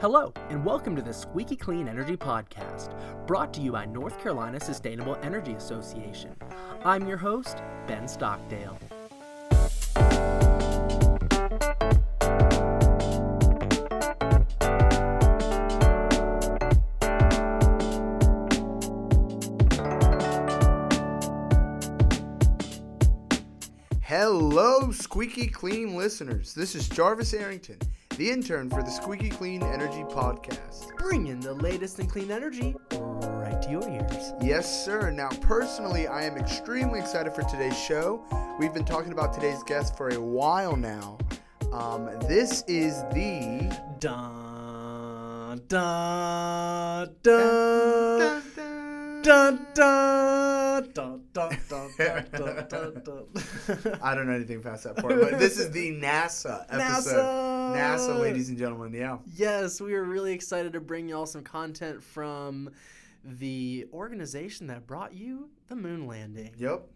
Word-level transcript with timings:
Hello, 0.00 0.32
and 0.48 0.64
welcome 0.64 0.96
to 0.96 1.02
the 1.02 1.12
Squeaky 1.12 1.56
Clean 1.56 1.86
Energy 1.86 2.16
Podcast, 2.16 2.96
brought 3.26 3.52
to 3.52 3.60
you 3.60 3.72
by 3.72 3.84
North 3.84 4.18
Carolina 4.22 4.58
Sustainable 4.58 5.18
Energy 5.22 5.52
Association. 5.52 6.34
I'm 6.86 7.06
your 7.06 7.18
host, 7.18 7.58
Ben 7.86 8.08
Stockdale. 8.08 8.78
Hello, 24.00 24.90
Squeaky 24.92 25.46
Clean 25.46 25.94
listeners. 25.94 26.54
This 26.54 26.74
is 26.74 26.88
Jarvis 26.88 27.34
Arrington, 27.34 27.76
the 28.20 28.30
intern 28.30 28.68
for 28.68 28.82
the 28.82 28.90
Squeaky 28.90 29.30
Clean 29.30 29.62
Energy 29.62 30.02
Podcast. 30.02 30.94
Bringing 30.98 31.40
the 31.40 31.54
latest 31.54 31.98
in 32.00 32.06
clean 32.06 32.30
energy 32.30 32.76
right 32.92 33.62
to 33.62 33.70
your 33.70 33.88
ears. 33.88 34.34
Yes, 34.42 34.84
sir. 34.84 35.10
Now, 35.10 35.30
personally, 35.40 36.06
I 36.06 36.24
am 36.24 36.36
extremely 36.36 37.00
excited 37.00 37.32
for 37.32 37.44
today's 37.44 37.78
show. 37.78 38.22
We've 38.58 38.74
been 38.74 38.84
talking 38.84 39.12
about 39.12 39.32
today's 39.32 39.62
guest 39.62 39.96
for 39.96 40.10
a 40.10 40.20
while 40.20 40.76
now. 40.76 41.16
Um, 41.72 42.10
this 42.28 42.62
is 42.68 43.04
the. 43.14 43.74
Dun, 44.00 45.62
dun, 45.66 47.14
dun, 47.22 48.18
dun, 48.18 48.42
dun, 48.54 49.22
dun, 49.22 49.66
dun, 49.72 50.39
I 54.02 54.14
don't 54.14 54.26
know 54.26 54.32
anything 54.32 54.62
past 54.62 54.84
that 54.84 54.96
part, 54.96 55.20
but 55.20 55.38
this 55.38 55.58
is 55.58 55.70
the 55.70 55.90
NASA 56.00 56.64
episode. 56.68 57.16
NASA! 57.16 57.74
NASA, 57.76 58.20
ladies 58.20 58.48
and 58.48 58.58
gentlemen. 58.58 58.92
Yeah. 58.92 59.18
Yes, 59.36 59.80
we 59.80 59.94
are 59.94 60.04
really 60.04 60.32
excited 60.32 60.72
to 60.72 60.80
bring 60.80 61.08
y'all 61.08 61.26
some 61.26 61.42
content 61.42 62.02
from 62.02 62.70
the 63.24 63.86
organization 63.92 64.66
that 64.68 64.86
brought 64.86 65.14
you 65.14 65.50
the 65.68 65.76
moon 65.76 66.06
landing. 66.06 66.50
Yep. 66.58 66.86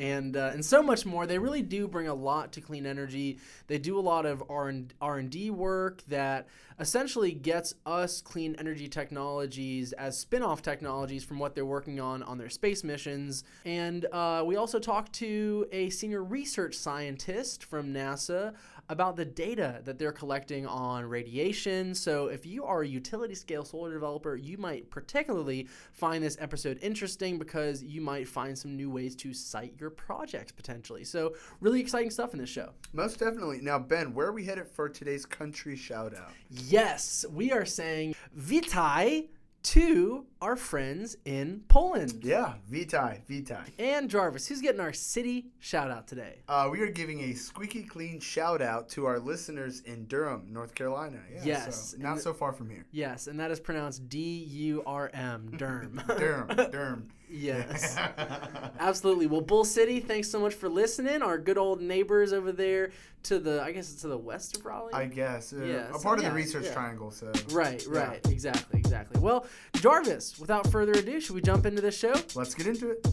And 0.00 0.36
uh, 0.36 0.50
and 0.52 0.64
so 0.64 0.82
much 0.82 1.04
more. 1.04 1.26
They 1.26 1.38
really 1.38 1.62
do 1.62 1.86
bring 1.86 2.08
a 2.08 2.14
lot 2.14 2.52
to 2.52 2.60
clean 2.60 2.86
energy. 2.86 3.38
They 3.66 3.78
do 3.78 3.98
a 3.98 4.00
lot 4.00 4.26
of 4.26 4.42
R 4.48 4.68
and 4.68 5.30
D 5.30 5.50
work 5.50 6.02
that 6.08 6.48
essentially 6.80 7.32
gets 7.32 7.74
us 7.84 8.22
clean 8.22 8.56
energy 8.58 8.88
technologies 8.88 9.92
as 9.92 10.18
spin-off 10.18 10.62
technologies 10.62 11.22
from 11.22 11.38
what 11.38 11.54
they're 11.54 11.66
working 11.66 12.00
on 12.00 12.22
on 12.22 12.38
their 12.38 12.48
space 12.48 12.82
missions. 12.82 13.44
And 13.66 14.06
uh, 14.06 14.42
we 14.46 14.56
also 14.56 14.78
talked 14.78 15.12
to 15.14 15.66
a 15.70 15.90
senior 15.90 16.24
research 16.24 16.74
scientist 16.74 17.62
from 17.62 17.92
NASA 17.92 18.54
about 18.90 19.14
the 19.14 19.24
data 19.24 19.80
that 19.84 19.98
they're 19.98 20.10
collecting 20.10 20.66
on 20.66 21.04
radiation. 21.04 21.94
So 21.94 22.26
if 22.26 22.44
you 22.44 22.64
are 22.64 22.82
a 22.82 22.86
utility 22.86 23.36
scale 23.36 23.64
solar 23.64 23.92
developer, 23.92 24.34
you 24.34 24.58
might 24.58 24.90
particularly 24.90 25.68
find 25.92 26.22
this 26.22 26.36
episode 26.40 26.76
interesting 26.82 27.38
because 27.38 27.84
you 27.84 28.00
might 28.00 28.26
find 28.26 28.58
some 28.58 28.76
new 28.76 28.90
ways 28.90 29.14
to 29.16 29.32
site 29.32 29.74
your 29.78 29.90
projects 29.90 30.50
potentially. 30.50 31.04
So 31.04 31.36
really 31.60 31.80
exciting 31.80 32.10
stuff 32.10 32.32
in 32.34 32.40
this 32.40 32.50
show. 32.50 32.70
Most 32.92 33.20
definitely. 33.20 33.60
Now, 33.62 33.78
Ben, 33.78 34.12
where 34.12 34.26
are 34.26 34.32
we 34.32 34.44
headed 34.44 34.66
for 34.66 34.88
today's 34.88 35.24
country 35.24 35.76
shout 35.76 36.12
out? 36.16 36.32
Yes, 36.50 37.24
we 37.30 37.52
are 37.52 37.64
saying 37.64 38.16
Vitai 38.36 39.28
to 39.62 40.24
our 40.40 40.56
friends 40.56 41.16
in 41.24 41.62
Poland. 41.68 42.20
Yeah, 42.22 42.54
Vitai, 42.70 43.20
Vitai. 43.28 43.64
And 43.78 44.08
Jarvis, 44.08 44.46
who's 44.46 44.60
getting 44.60 44.80
our 44.80 44.92
city 44.92 45.46
shout 45.58 45.90
out 45.90 46.06
today? 46.08 46.38
Uh, 46.48 46.68
we 46.72 46.80
are 46.80 46.90
giving 46.90 47.20
a 47.24 47.34
squeaky 47.34 47.82
clean 47.82 48.20
shout 48.20 48.62
out 48.62 48.88
to 48.90 49.04
our 49.06 49.18
listeners 49.18 49.80
in 49.80 50.06
Durham, 50.06 50.46
North 50.50 50.74
Carolina. 50.74 51.18
Yeah, 51.32 51.40
Yes, 51.44 51.90
so 51.90 51.98
not 51.98 52.20
so 52.20 52.32
far 52.32 52.52
from 52.52 52.70
here. 52.70 52.86
Yes, 52.90 53.26
and 53.26 53.38
that 53.38 53.50
is 53.50 53.60
pronounced 53.60 54.08
D 54.08 54.18
U 54.48 54.82
R 54.86 55.10
M, 55.12 55.50
Durham. 55.56 56.00
Durham, 56.18 56.48
Durham. 56.70 57.08
Yes. 57.32 57.96
Absolutely. 58.80 59.26
Well, 59.26 59.40
Bull 59.40 59.64
City, 59.64 60.00
thanks 60.00 60.28
so 60.28 60.40
much 60.40 60.54
for 60.54 60.68
listening. 60.68 61.22
Our 61.22 61.38
good 61.38 61.58
old 61.58 61.80
neighbors 61.80 62.32
over 62.32 62.50
there 62.50 62.90
to 63.24 63.38
the, 63.38 63.62
I 63.62 63.70
guess 63.72 63.92
it's 63.92 64.02
to 64.02 64.08
the 64.08 64.18
west 64.18 64.56
of 64.56 64.64
Raleigh. 64.64 64.92
I 64.92 65.06
guess. 65.06 65.52
Uh, 65.52 65.62
Yeah, 65.64 65.88
a 65.90 65.92
so 65.92 65.98
part 66.00 66.18
of 66.18 66.24
yeah, 66.24 66.30
the 66.30 66.34
research 66.34 66.64
yeah. 66.64 66.72
triangle, 66.74 67.10
so. 67.10 67.30
right, 67.52 67.84
Yeah. 67.90 67.98
right. 68.08 68.26
Exactly, 68.28 68.80
exactly. 68.80 69.20
Well, 69.20 69.46
Jarvis, 69.74 70.38
without 70.38 70.66
further 70.72 70.92
ado, 70.92 71.20
should 71.20 71.34
we 71.36 71.42
jump 71.42 71.66
into 71.66 71.80
this 71.80 71.96
show? 71.96 72.14
Let's 72.34 72.54
get 72.54 72.66
into 72.66 72.90
it. 72.90 73.06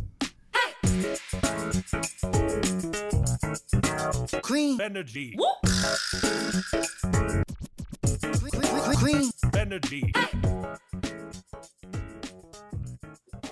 Clean, 4.42 4.80
Energy. 4.82 5.36
clean, 8.50 8.96
clean. 8.96 9.32
Energy. 9.56 10.12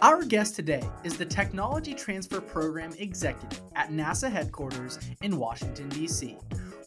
Our 0.06 0.24
guest 0.24 0.56
today 0.56 0.88
is 1.04 1.18
the 1.18 1.26
Technology 1.26 1.96
Transfer 1.96 2.40
Program 2.40 2.94
Executive 3.00 3.64
at 3.76 3.90
NASA 3.90 4.32
headquarters 4.32 5.00
in 5.24 5.36
Washington, 5.36 5.90
D.C., 5.90 6.38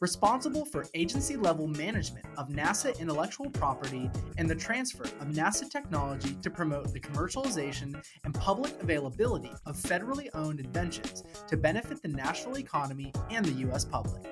responsible 0.00 0.64
for 0.64 0.86
agency 0.94 1.34
level 1.36 1.66
management 1.66 2.24
of 2.36 2.48
NASA 2.48 2.96
intellectual 3.00 3.50
property 3.50 4.08
and 4.36 4.48
the 4.48 4.54
transfer 4.54 5.02
of 5.02 5.32
NASA 5.32 5.68
technology 5.68 6.36
to 6.42 6.48
promote 6.48 6.92
the 6.92 7.00
commercialization 7.00 8.00
and 8.22 8.34
public 8.34 8.80
availability 8.80 9.50
of 9.66 9.76
federally 9.76 10.28
owned 10.34 10.60
inventions 10.60 11.24
to 11.48 11.56
benefit 11.56 12.00
the 12.00 12.06
national 12.06 12.56
economy 12.56 13.12
and 13.30 13.44
the 13.44 13.62
U.S. 13.66 13.84
public. 13.84 14.22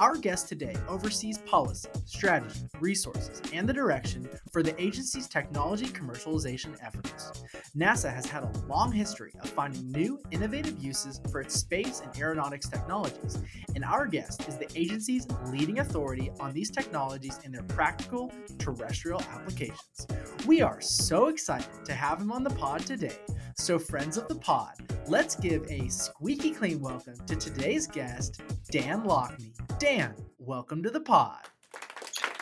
Our 0.00 0.16
guest 0.16 0.48
today 0.48 0.74
oversees 0.88 1.38
policy, 1.38 1.88
strategy, 2.04 2.60
resources, 2.80 3.42
and 3.52 3.68
the 3.68 3.72
direction 3.72 4.28
for 4.52 4.62
the 4.62 4.80
agency's 4.80 5.28
technology 5.28 5.86
commercialization 5.86 6.76
efforts. 6.82 7.32
NASA 7.76 8.12
has 8.12 8.26
had 8.26 8.44
a 8.44 8.52
long 8.66 8.92
history 8.92 9.32
of 9.42 9.50
finding 9.50 9.90
new, 9.90 10.20
innovative 10.30 10.78
uses 10.82 11.20
for 11.30 11.40
its 11.40 11.54
space 11.54 12.00
and 12.00 12.16
aeronautics 12.18 12.68
technologies, 12.68 13.38
and 13.74 13.84
our 13.84 14.06
guest 14.06 14.48
is 14.48 14.56
the 14.56 14.68
agency's 14.74 15.26
leading 15.46 15.80
authority 15.80 16.30
on 16.40 16.52
these 16.52 16.70
technologies 16.70 17.38
in 17.44 17.52
their 17.52 17.64
practical 17.64 18.32
terrestrial 18.58 19.20
applications. 19.32 20.06
We 20.46 20.62
are 20.62 20.80
so 20.80 21.28
excited 21.28 21.84
to 21.84 21.94
have 21.94 22.20
him 22.20 22.32
on 22.32 22.42
the 22.42 22.50
pod 22.50 22.86
today. 22.86 23.18
So, 23.56 23.78
friends 23.78 24.16
of 24.16 24.28
the 24.28 24.36
pod, 24.36 24.74
let's 25.06 25.34
give 25.34 25.70
a 25.70 25.88
squeaky 25.88 26.52
clean 26.52 26.80
welcome 26.80 27.16
to 27.26 27.36
today's 27.36 27.86
guest, 27.86 28.40
Dan 28.70 29.02
Lockney. 29.02 29.52
Dan, 29.78 30.14
welcome 30.38 30.82
to 30.82 30.90
the 30.90 31.00
pod. 31.00 31.40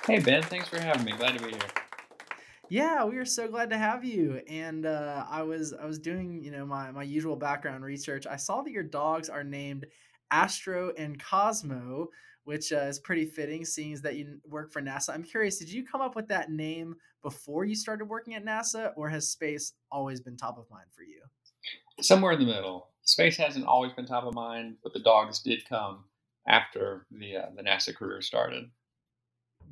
Hey 0.07 0.21
Ben, 0.21 0.43
thanks 0.43 0.69
for 0.69 0.81
having 0.81 1.05
me. 1.05 1.13
Glad 1.13 1.39
to 1.39 1.45
be 1.45 1.51
here. 1.51 1.61
Yeah, 2.69 3.05
we 3.05 3.17
are 3.17 3.25
so 3.25 3.49
glad 3.49 3.71
to 3.71 3.79
have 3.79 4.05
you. 4.05 4.41
And 4.49 4.87
uh, 4.87 5.25
I 5.29 5.43
was 5.43 5.73
I 5.73 5.85
was 5.87 5.99
doing 5.99 6.43
you 6.43 6.51
know 6.51 6.67
my 6.67 6.91
my 6.93 7.03
usual 7.03 7.37
background 7.37 7.85
research. 7.85 8.27
I 8.27 8.37
saw 8.37 8.63
that 8.63 8.71
your 8.71 8.83
dogs 8.83 9.29
are 9.29 9.45
named 9.45 9.87
Astro 10.31 10.93
and 10.99 11.23
Cosmo, 11.23 12.09
which 12.47 12.73
uh, 12.73 12.77
is 12.77 13.01
pretty 13.01 13.27
fitting, 13.27 13.65
seeing 13.65 13.93
as 13.93 14.01
that 14.03 14.15
you 14.15 14.39
work 14.49 14.73
for 14.73 14.81
NASA. 14.81 15.13
I'm 15.13 15.25
curious, 15.25 15.59
did 15.59 15.69
you 15.69 15.85
come 15.85 16.01
up 16.01 16.15
with 16.15 16.29
that 16.29 16.49
name 16.49 16.95
before 17.21 17.65
you 17.65 17.75
started 17.75 18.05
working 18.05 18.35
at 18.35 18.45
NASA, 18.45 18.93
or 18.95 19.09
has 19.09 19.29
space 19.29 19.73
always 19.91 20.21
been 20.21 20.37
top 20.37 20.57
of 20.57 20.71
mind 20.71 20.87
for 20.93 21.03
you? 21.03 21.23
Somewhere 22.01 22.33
in 22.33 22.39
the 22.39 22.47
middle. 22.47 22.91
Space 23.03 23.37
hasn't 23.37 23.67
always 23.67 23.93
been 23.95 24.07
top 24.07 24.23
of 24.23 24.35
mind, 24.35 24.77
but 24.85 24.93
the 24.93 25.01
dogs 25.01 25.41
did 25.41 25.69
come 25.69 26.05
after 26.47 27.07
the 27.11 27.37
uh, 27.37 27.47
the 27.57 27.65
NASA 27.65 27.93
career 27.93 28.23
started. 28.23 28.71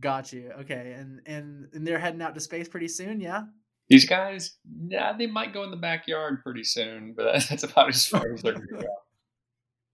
Got 0.01 0.33
you. 0.33 0.51
Okay, 0.61 0.97
and 0.99 1.21
and 1.27 1.69
and 1.75 1.87
they're 1.87 2.01
heading 2.01 2.23
out 2.23 2.35
to 2.35 2.41
space 2.41 2.69
pretty 2.69 2.89
soon. 2.89 3.21
Yeah. 3.21 3.45
These 3.89 4.07
guys, 4.07 4.57
yeah, 4.89 5.13
they 5.17 5.27
might 5.27 5.53
go 5.53 5.63
in 5.63 5.71
the 5.71 5.77
backyard 5.77 6.43
pretty 6.43 6.65
soon, 6.65 7.15
but 7.17 7.47
that's 7.49 7.63
about 7.63 7.91
as 7.91 8.05
far 8.05 8.33
as 8.33 8.43
they're 8.43 8.55
going 8.55 8.67
to 8.67 8.75
go. 8.79 8.94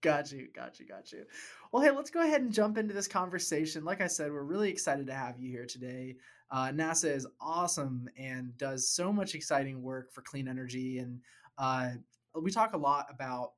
Got 0.01 0.31
you, 0.31 0.47
got 0.53 0.79
you, 0.79 0.87
got 0.87 1.11
you. 1.11 1.25
Well, 1.71 1.83
hey, 1.83 1.91
let's 1.91 2.09
go 2.09 2.21
ahead 2.21 2.41
and 2.41 2.51
jump 2.51 2.77
into 2.79 2.93
this 2.93 3.07
conversation. 3.07 3.85
Like 3.85 4.01
I 4.01 4.07
said, 4.07 4.31
we're 4.31 4.41
really 4.41 4.69
excited 4.69 5.05
to 5.07 5.13
have 5.13 5.39
you 5.39 5.51
here 5.51 5.67
today. 5.67 6.15
Uh, 6.49 6.69
NASA 6.69 7.15
is 7.15 7.27
awesome 7.39 8.09
and 8.17 8.57
does 8.57 8.89
so 8.89 9.13
much 9.13 9.35
exciting 9.35 9.81
work 9.81 10.11
for 10.11 10.21
clean 10.23 10.47
energy. 10.47 10.97
And 10.97 11.19
uh, 11.59 11.91
we 12.41 12.49
talk 12.49 12.73
a 12.73 12.77
lot 12.77 13.05
about 13.11 13.51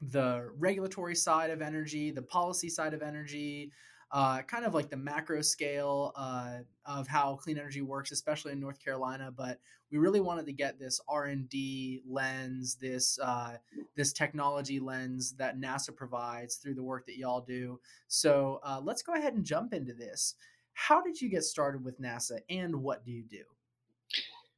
the 0.00 0.50
regulatory 0.58 1.14
side 1.14 1.50
of 1.50 1.62
energy, 1.62 2.10
the 2.10 2.22
policy 2.22 2.68
side 2.68 2.92
of 2.92 3.02
energy, 3.02 3.70
uh, 4.10 4.42
kind 4.42 4.64
of 4.64 4.74
like 4.74 4.88
the 4.88 4.96
macro 4.96 5.42
scale 5.42 6.12
uh, 6.16 6.58
of 6.86 7.06
how 7.06 7.36
clean 7.36 7.58
energy 7.58 7.82
works, 7.82 8.10
especially 8.10 8.52
in 8.52 8.60
North 8.60 8.82
Carolina. 8.82 9.32
But 9.34 9.58
we 9.90 9.98
really 9.98 10.20
wanted 10.20 10.46
to 10.46 10.52
get 10.52 10.78
this 10.78 11.00
R 11.08 11.26
and 11.26 11.48
D 11.48 12.02
lens, 12.06 12.76
this 12.76 13.18
uh, 13.22 13.56
this 13.96 14.12
technology 14.12 14.80
lens 14.80 15.32
that 15.32 15.58
NASA 15.58 15.94
provides 15.94 16.56
through 16.56 16.74
the 16.74 16.82
work 16.82 17.06
that 17.06 17.18
y'all 17.18 17.40
do. 17.40 17.80
So 18.06 18.60
uh, 18.62 18.80
let's 18.82 19.02
go 19.02 19.14
ahead 19.14 19.34
and 19.34 19.44
jump 19.44 19.72
into 19.74 19.92
this. 19.92 20.34
How 20.72 21.02
did 21.02 21.20
you 21.20 21.28
get 21.28 21.42
started 21.42 21.84
with 21.84 22.00
NASA, 22.00 22.38
and 22.48 22.76
what 22.76 23.04
do 23.04 23.10
you 23.10 23.24
do? 23.24 23.42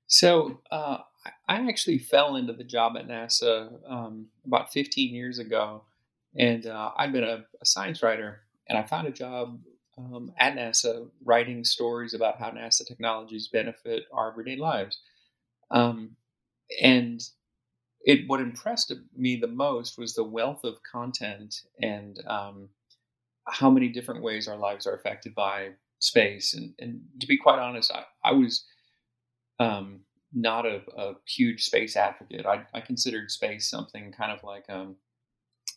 So 0.06 0.60
uh, 0.70 0.98
I 1.48 1.68
actually 1.68 1.98
fell 1.98 2.36
into 2.36 2.52
the 2.52 2.64
job 2.64 2.96
at 2.96 3.06
NASA 3.06 3.70
um, 3.88 4.26
about 4.44 4.72
15 4.72 5.14
years 5.14 5.38
ago, 5.38 5.84
and 6.36 6.66
uh, 6.66 6.90
I'd 6.96 7.12
been 7.12 7.24
a, 7.24 7.44
a 7.60 7.66
science 7.66 8.02
writer, 8.02 8.40
and 8.70 8.78
I 8.78 8.84
found 8.84 9.08
a 9.08 9.10
job 9.12 9.58
um, 9.98 10.32
at 10.38 10.54
NASA 10.54 11.10
writing 11.24 11.64
stories 11.64 12.14
about 12.14 12.38
how 12.38 12.50
NASA 12.50 12.86
technologies 12.86 13.48
benefit 13.48 14.04
our 14.12 14.30
everyday 14.30 14.56
lives. 14.56 15.00
Um, 15.72 16.12
and 16.80 17.20
it 18.02 18.28
what 18.28 18.40
impressed 18.40 18.94
me 19.14 19.36
the 19.36 19.48
most 19.48 19.98
was 19.98 20.14
the 20.14 20.24
wealth 20.24 20.62
of 20.62 20.82
content 20.84 21.62
and 21.82 22.22
um, 22.28 22.68
how 23.46 23.68
many 23.68 23.88
different 23.88 24.22
ways 24.22 24.46
our 24.46 24.56
lives 24.56 24.86
are 24.86 24.94
affected 24.94 25.34
by 25.34 25.70
space. 25.98 26.54
And, 26.54 26.72
and 26.78 27.00
to 27.18 27.26
be 27.26 27.36
quite 27.36 27.58
honest, 27.58 27.92
I, 27.92 28.04
I 28.24 28.32
was 28.32 28.64
um, 29.58 30.00
not 30.32 30.64
a, 30.64 30.80
a, 30.96 31.14
huge 31.26 31.64
space 31.64 31.96
advocate. 31.96 32.46
I, 32.46 32.62
I, 32.72 32.80
considered 32.80 33.30
space 33.30 33.68
something 33.68 34.10
kind 34.12 34.32
of 34.32 34.42
like 34.42 34.64
um, 34.70 34.96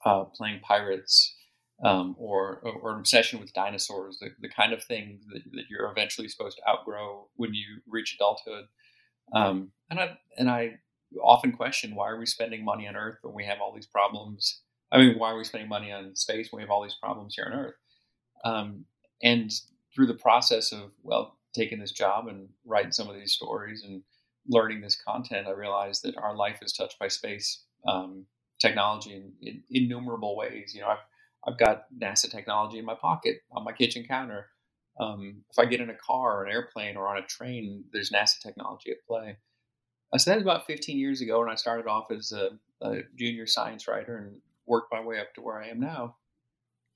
uh, 0.05 0.23
playing 0.23 0.61
pirates 0.61 1.35
um, 1.83 2.15
or, 2.17 2.61
or 2.81 2.93
an 2.93 2.99
obsession 2.99 3.39
with 3.39 3.53
dinosaurs, 3.53 4.17
the, 4.19 4.29
the 4.39 4.49
kind 4.49 4.73
of 4.73 4.83
thing 4.83 5.19
that, 5.33 5.43
that, 5.51 5.63
you're 5.69 5.89
eventually 5.89 6.27
supposed 6.27 6.57
to 6.57 6.69
outgrow 6.69 7.27
when 7.35 7.53
you 7.53 7.81
reach 7.87 8.15
adulthood. 8.15 8.65
Um, 9.33 9.71
and 9.89 9.99
I 9.99 10.17
and 10.37 10.49
I 10.49 10.75
often 11.21 11.51
question 11.51 11.95
why 11.95 12.09
are 12.09 12.19
we 12.19 12.25
spending 12.25 12.63
money 12.63 12.87
on 12.87 12.95
Earth 12.95 13.17
when 13.21 13.33
we 13.33 13.45
have 13.45 13.59
all 13.61 13.73
these 13.73 13.87
problems? 13.87 14.61
I 14.91 14.97
mean, 14.99 15.17
why 15.17 15.31
are 15.31 15.37
we 15.37 15.43
spending 15.43 15.69
money 15.69 15.91
on 15.91 16.15
space 16.15 16.51
when 16.51 16.59
we 16.59 16.63
have 16.63 16.71
all 16.71 16.83
these 16.83 16.97
problems 17.01 17.35
here 17.35 17.49
on 17.51 17.59
Earth? 17.59 17.75
Um, 18.45 18.85
and 19.21 19.51
through 19.95 20.07
the 20.07 20.13
process 20.13 20.71
of 20.71 20.91
well, 21.01 21.37
taking 21.53 21.79
this 21.79 21.91
job 21.91 22.27
and 22.27 22.49
writing 22.65 22.91
some 22.91 23.09
of 23.09 23.15
these 23.15 23.33
stories 23.33 23.83
and 23.83 24.03
learning 24.47 24.81
this 24.81 25.01
content, 25.01 25.47
I 25.47 25.51
realized 25.51 26.03
that 26.03 26.17
our 26.17 26.35
life 26.35 26.59
is 26.61 26.73
touched 26.73 26.99
by 26.99 27.07
space 27.07 27.63
um, 27.87 28.25
technology 28.59 29.13
in, 29.13 29.31
in, 29.41 29.63
innumerable 29.69 30.35
ways. 30.35 30.73
You 30.73 30.81
know, 30.81 30.87
I've 30.87 31.05
I've 31.47 31.57
got 31.57 31.85
NASA 31.97 32.29
technology 32.29 32.79
in 32.79 32.85
my 32.85 32.95
pocket 32.95 33.41
on 33.51 33.63
my 33.63 33.73
kitchen 33.73 34.05
counter. 34.07 34.47
Um, 34.99 35.43
if 35.49 35.59
I 35.59 35.65
get 35.65 35.81
in 35.81 35.89
a 35.89 35.95
car 35.95 36.39
or 36.39 36.45
an 36.45 36.51
airplane 36.51 36.95
or 36.95 37.07
on 37.07 37.17
a 37.17 37.25
train, 37.25 37.83
there's 37.91 38.11
NASA 38.11 38.39
technology 38.39 38.91
at 38.91 39.05
play. 39.07 39.37
Uh, 40.13 40.17
so 40.17 40.29
that 40.29 40.37
was 40.37 40.43
about 40.43 40.67
15 40.67 40.97
years 40.97 41.21
ago 41.21 41.39
when 41.39 41.49
I 41.49 41.55
started 41.55 41.87
off 41.87 42.11
as 42.11 42.31
a, 42.31 42.51
a, 42.81 43.01
junior 43.17 43.47
science 43.47 43.87
writer 43.87 44.17
and 44.17 44.39
worked 44.67 44.91
my 44.91 45.01
way 45.01 45.19
up 45.19 45.33
to 45.33 45.41
where 45.41 45.61
I 45.61 45.69
am 45.69 45.79
now, 45.79 46.15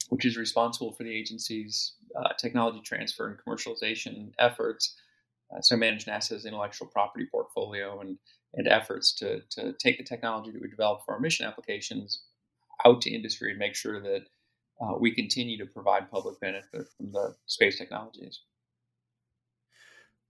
which 0.09 0.25
is 0.25 0.37
responsible 0.37 0.93
for 0.93 1.03
the 1.03 1.13
agency's 1.13 1.95
uh, 2.15 2.29
technology 2.39 2.79
transfer 2.81 3.27
and 3.27 3.39
commercialization 3.39 4.31
efforts. 4.37 4.95
Uh, 5.51 5.61
so 5.61 5.75
I 5.75 5.79
manage 5.79 6.05
NASA's 6.05 6.45
intellectual 6.45 6.87
property 6.87 7.25
portfolio 7.29 7.99
and, 8.01 8.17
and 8.53 8.67
efforts 8.67 9.13
to, 9.15 9.41
to 9.51 9.73
take 9.73 9.97
the 9.97 10.03
technology 10.03 10.51
that 10.51 10.61
we 10.61 10.69
develop 10.69 11.01
for 11.03 11.15
our 11.15 11.19
mission 11.19 11.47
applications 11.47 12.21
out 12.85 13.01
to 13.01 13.09
industry 13.09 13.49
and 13.49 13.59
make 13.59 13.75
sure 13.75 13.99
that 14.01 14.21
uh, 14.79 14.93
we 14.99 15.13
continue 15.13 15.57
to 15.57 15.65
provide 15.65 16.11
public 16.11 16.39
benefit 16.39 16.87
from 16.95 17.11
the 17.11 17.35
space 17.45 17.77
technologies. 17.77 18.41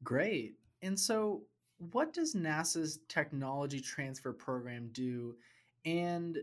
Great. 0.03 0.55
And 0.81 0.99
so, 0.99 1.43
what 1.79 2.13
does 2.13 2.33
NASA's 2.33 2.99
technology 3.07 3.79
transfer 3.79 4.33
program 4.33 4.89
do? 4.93 5.35
And 5.85 6.37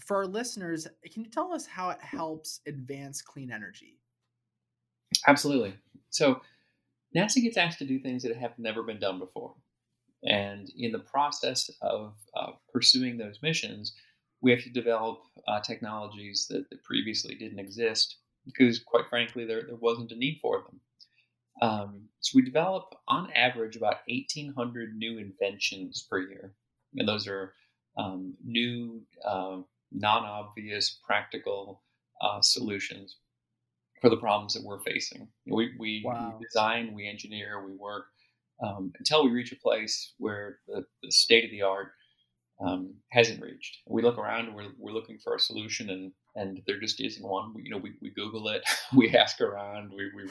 for 0.00 0.18
our 0.18 0.26
listeners, 0.26 0.86
can 1.10 1.24
you 1.24 1.30
tell 1.30 1.52
us 1.52 1.66
how 1.66 1.90
it 1.90 2.00
helps 2.00 2.60
advance 2.66 3.22
clean 3.22 3.50
energy? 3.50 3.98
Absolutely. 5.26 5.74
So, 6.10 6.40
NASA 7.14 7.42
gets 7.42 7.56
asked 7.56 7.78
to 7.78 7.84
do 7.84 7.98
things 7.98 8.22
that 8.22 8.36
have 8.36 8.58
never 8.58 8.82
been 8.82 8.98
done 8.98 9.18
before. 9.18 9.54
And 10.24 10.70
in 10.76 10.92
the 10.92 10.98
process 10.98 11.70
of 11.82 12.14
uh, 12.34 12.52
pursuing 12.72 13.18
those 13.18 13.40
missions, 13.42 13.94
we 14.42 14.50
have 14.50 14.62
to 14.62 14.70
develop 14.70 15.20
uh, 15.48 15.60
technologies 15.60 16.46
that, 16.50 16.68
that, 16.68 16.82
previously 16.82 17.34
didn't 17.34 17.60
exist 17.60 18.16
because, 18.44 18.80
quite 18.80 19.08
frankly, 19.08 19.46
there, 19.46 19.62
there 19.62 19.76
wasn't 19.76 20.10
a 20.10 20.16
need 20.16 20.38
for 20.42 20.62
them. 20.62 20.80
Um, 21.60 22.08
so 22.20 22.36
we 22.36 22.42
develop, 22.42 22.94
on 23.06 23.30
average, 23.32 23.76
about 23.76 23.98
1,800 24.08 24.96
new 24.96 25.18
inventions 25.18 26.06
per 26.10 26.18
year. 26.18 26.54
And 26.96 27.08
those 27.08 27.28
are 27.28 27.54
um, 27.96 28.34
new, 28.44 29.02
uh, 29.24 29.58
non 29.92 30.24
obvious, 30.24 30.98
practical 31.06 31.82
uh, 32.20 32.40
solutions 32.40 33.16
for 34.00 34.10
the 34.10 34.16
problems 34.16 34.54
that 34.54 34.64
we're 34.64 34.80
facing. 34.80 35.28
We, 35.46 35.72
we, 35.78 36.02
wow. 36.04 36.36
we 36.38 36.44
design, 36.44 36.92
we 36.94 37.08
engineer, 37.08 37.64
we 37.64 37.76
work 37.76 38.06
um, 38.60 38.92
until 38.98 39.24
we 39.24 39.30
reach 39.30 39.52
a 39.52 39.56
place 39.56 40.14
where 40.18 40.58
the, 40.66 40.84
the 41.02 41.12
state 41.12 41.44
of 41.44 41.50
the 41.50 41.62
art 41.62 41.92
um, 42.64 42.94
hasn't 43.10 43.42
reached. 43.42 43.78
We 43.86 44.02
look 44.02 44.18
around 44.18 44.46
and 44.46 44.54
we're, 44.54 44.70
we're 44.78 44.92
looking 44.92 45.18
for 45.18 45.34
a 45.34 45.40
solution 45.40 45.90
and, 45.90 46.12
and 46.34 46.60
there 46.66 46.80
just 46.80 47.00
isn't 47.00 47.26
one. 47.26 47.52
We, 47.54 47.62
you 47.64 47.70
know, 47.70 47.78
we, 47.78 47.92
we 48.00 48.10
Google 48.10 48.48
it, 48.48 48.62
we 48.94 49.14
ask 49.16 49.40
around, 49.40 49.92
we, 49.94 50.10
we 50.14 50.30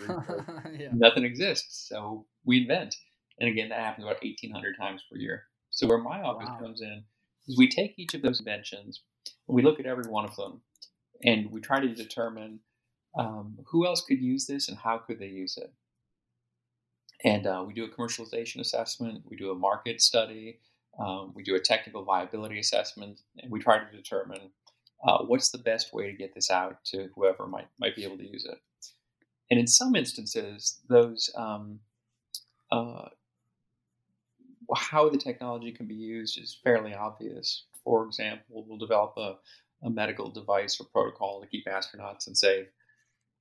yeah. 0.79 0.89
nothing 0.93 1.23
exists. 1.23 1.87
So 1.87 2.25
we 2.45 2.61
invent. 2.61 2.95
And 3.39 3.49
again, 3.49 3.69
that 3.69 3.79
happens 3.79 4.05
about 4.05 4.23
1800 4.23 4.75
times 4.79 5.03
per 5.11 5.17
year. 5.17 5.43
So 5.71 5.87
where 5.87 5.97
my 5.97 6.21
office 6.21 6.49
wow. 6.49 6.59
comes 6.59 6.81
in 6.81 7.03
is 7.47 7.57
we 7.57 7.69
take 7.69 7.93
each 7.97 8.13
of 8.13 8.21
those 8.21 8.39
inventions 8.39 9.01
and 9.47 9.55
we 9.55 9.61
look 9.61 9.79
at 9.79 9.85
every 9.85 10.09
one 10.09 10.25
of 10.25 10.35
them 10.35 10.61
and 11.23 11.51
we 11.51 11.61
try 11.61 11.79
to 11.79 11.93
determine 11.93 12.59
um, 13.17 13.57
who 13.67 13.85
else 13.85 14.01
could 14.01 14.21
use 14.21 14.45
this 14.45 14.69
and 14.69 14.77
how 14.77 14.97
could 14.97 15.19
they 15.19 15.27
use 15.27 15.57
it. 15.57 15.73
And 17.23 17.45
uh, 17.45 17.63
we 17.65 17.73
do 17.73 17.85
a 17.85 17.89
commercialization 17.89 18.59
assessment, 18.59 19.23
we 19.25 19.37
do 19.37 19.51
a 19.51 19.55
market 19.55 20.01
study, 20.01 20.59
um, 20.99 21.31
we 21.33 21.43
do 21.43 21.55
a 21.55 21.59
technical 21.59 22.03
viability 22.03 22.59
assessment, 22.59 23.21
and 23.39 23.51
we 23.51 23.59
try 23.59 23.79
to 23.79 23.97
determine 23.97 24.51
uh, 25.07 25.23
what's 25.23 25.49
the 25.49 25.57
best 25.57 25.93
way 25.93 26.11
to 26.11 26.17
get 26.17 26.35
this 26.35 26.51
out 26.51 26.83
to 26.85 27.09
whoever 27.15 27.47
might 27.47 27.67
might 27.79 27.95
be 27.95 28.03
able 28.03 28.17
to 28.17 28.29
use 28.29 28.45
it. 28.45 28.59
And 29.49 29.59
in 29.59 29.67
some 29.67 29.95
instances, 29.95 30.79
those 30.87 31.29
um, 31.35 31.79
uh, 32.71 33.09
how 34.75 35.09
the 35.09 35.17
technology 35.17 35.71
can 35.71 35.87
be 35.87 35.95
used 35.95 36.39
is 36.39 36.57
fairly 36.63 36.93
obvious. 36.93 37.65
For 37.83 38.05
example, 38.05 38.65
we'll 38.67 38.77
develop 38.77 39.13
a, 39.17 39.35
a 39.83 39.89
medical 39.89 40.29
device 40.29 40.79
or 40.79 40.85
protocol 40.85 41.41
to 41.41 41.47
keep 41.47 41.65
astronauts 41.65 42.27
and 42.27 42.37
safe 42.37 42.67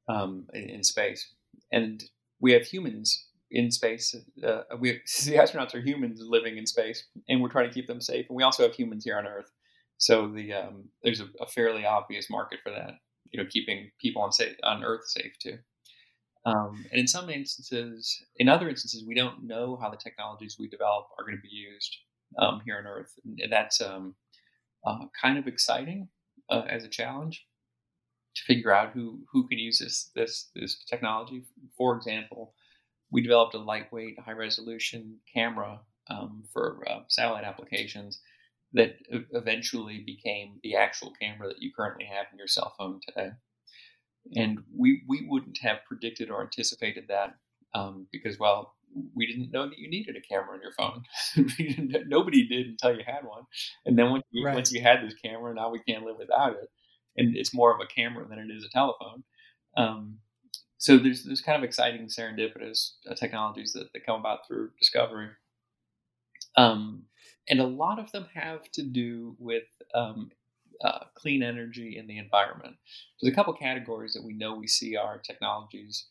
um, 0.09 0.47
in, 0.55 0.71
in 0.71 0.83
space, 0.83 1.35
and 1.71 2.03
we 2.41 2.53
have 2.53 2.63
humans 2.63 3.27
in 3.51 3.71
space. 3.71 4.15
Uh, 4.45 4.63
we 4.79 4.93
the 5.25 5.35
astronauts 5.35 5.75
are 5.75 5.81
humans 5.81 6.21
living 6.23 6.57
in 6.57 6.67
space, 6.67 7.05
and 7.29 7.41
we're 7.41 7.49
trying 7.49 7.69
to 7.69 7.75
keep 7.75 7.87
them 7.87 8.01
safe. 8.01 8.27
And 8.29 8.37
we 8.37 8.43
also 8.43 8.63
have 8.63 8.75
humans 8.75 9.05
here 9.05 9.19
on 9.19 9.27
Earth, 9.27 9.51
so 9.99 10.29
the 10.29 10.53
um, 10.53 10.89
there's 11.03 11.21
a, 11.21 11.29
a, 11.41 11.47
fairly 11.47 11.85
obvious 11.85 12.31
market 12.31 12.61
for 12.63 12.71
that. 12.71 12.95
You 13.31 13.43
know, 13.43 13.49
keeping 13.49 13.91
people 14.01 14.23
on 14.23 14.33
safe 14.33 14.57
on 14.63 14.85
Earth 14.85 15.07
safe 15.07 15.39
too. 15.39 15.59
Um, 16.47 16.87
and 16.91 17.01
in 17.01 17.07
some 17.07 17.29
instances, 17.29 18.23
in 18.37 18.49
other 18.49 18.69
instances, 18.69 19.05
we 19.07 19.15
don't 19.15 19.45
know 19.45 19.77
how 19.81 19.91
the 19.91 19.97
technologies 19.99 20.57
we 20.59 20.69
develop 20.69 21.09
are 21.19 21.25
going 21.25 21.37
to 21.37 21.43
be 21.43 21.55
used 21.55 21.95
um, 22.39 22.63
here 22.65 22.79
on 22.79 22.87
Earth, 22.87 23.13
and 23.25 23.53
that's 23.53 23.81
um, 23.81 24.15
uh, 24.87 25.05
kind 25.21 25.39
of 25.39 25.47
exciting 25.47 26.09
uh, 26.49 26.63
as 26.69 26.85
a 26.85 26.89
challenge 26.89 27.47
to 28.35 28.43
figure 28.45 28.73
out 28.73 28.93
who 28.93 29.21
who 29.33 29.47
can 29.49 29.59
use 29.59 29.79
this 29.79 30.11
this 30.15 30.51
this 30.55 30.83
technology. 30.89 31.43
For 31.77 31.97
example, 31.97 32.55
we 33.11 33.23
developed 33.23 33.55
a 33.55 33.59
lightweight, 33.59 34.19
high 34.21 34.33
resolution 34.33 35.19
camera 35.33 35.81
um, 36.09 36.45
for 36.53 36.85
uh, 36.89 37.01
satellite 37.09 37.45
applications 37.45 38.21
that 38.73 38.97
eventually 39.33 40.03
became 40.05 40.61
the 40.63 40.77
actual 40.77 41.13
camera 41.21 41.49
that 41.49 41.61
you 41.61 41.73
currently 41.75 42.05
have 42.05 42.27
in 42.33 42.39
your 42.39 42.47
cell 42.47 42.75
phone 42.79 43.01
today. 43.07 43.31
And 44.37 44.61
we, 44.77 45.03
we 45.09 45.27
wouldn't 45.29 45.59
have 45.63 45.79
predicted 45.89 46.31
or 46.31 46.43
anticipated 46.43 47.07
that 47.09 47.35
um, 47.75 48.07
because, 48.13 48.39
well, 48.39 48.75
we 49.15 49.27
didn't 49.27 49.53
know 49.53 49.69
that 49.69 49.79
you 49.79 49.89
needed 49.89 50.17
a 50.17 50.21
camera 50.21 50.55
on 50.55 50.61
your 50.63 50.73
phone. 50.73 51.03
Nobody 52.09 52.47
did 52.47 52.67
until 52.67 52.97
you 52.97 53.03
had 53.05 53.25
one. 53.25 53.45
And 53.87 53.99
then 53.99 54.11
once 54.11 54.25
you, 54.31 54.45
right. 54.45 54.55
once 54.55 54.73
you 54.73 54.83
had 54.83 55.03
this 55.03 55.15
camera, 55.15 55.55
now 55.55 55.71
we 55.71 55.81
can't 55.81 56.05
live 56.05 56.17
without 56.19 56.53
it. 56.53 56.71
And 57.17 57.37
it's 57.37 57.55
more 57.55 57.75
of 57.75 57.81
a 57.81 57.87
camera 57.87 58.27
than 58.29 58.39
it 58.39 58.55
is 58.55 58.65
a 58.65 58.69
telephone. 58.69 59.25
Um, 59.77 60.19
so 60.81 60.97
there's 60.97 61.25
there's 61.25 61.43
kind 61.43 61.59
of 61.59 61.63
exciting 61.63 62.07
serendipitous 62.07 62.93
uh, 63.09 63.15
technologies 63.15 63.75
that, 63.75 63.93
that 63.93 64.07
come 64.07 64.19
about 64.19 64.47
through 64.47 64.71
discovery. 64.79 65.29
Um, 66.57 67.05
and 67.49 67.61
a 67.61 67.67
lot 67.67 67.99
of 67.99 68.11
them 68.13 68.27
have 68.35 68.71
to 68.73 68.83
do 68.83 69.37
with 69.39 69.69
um, 69.95 70.31
uh, 70.83 71.05
clean 71.15 71.43
energy 71.43 71.99
in 71.99 72.07
the 72.07 72.17
environment. 72.17 72.77
There's 73.21 73.31
a 73.31 73.37
couple 73.37 73.53
categories 73.53 74.15
that 74.15 74.25
we 74.25 74.33
know 74.33 74.55
we 74.55 74.67
see 74.67 74.97
our 74.97 75.19
technologies 75.19 76.07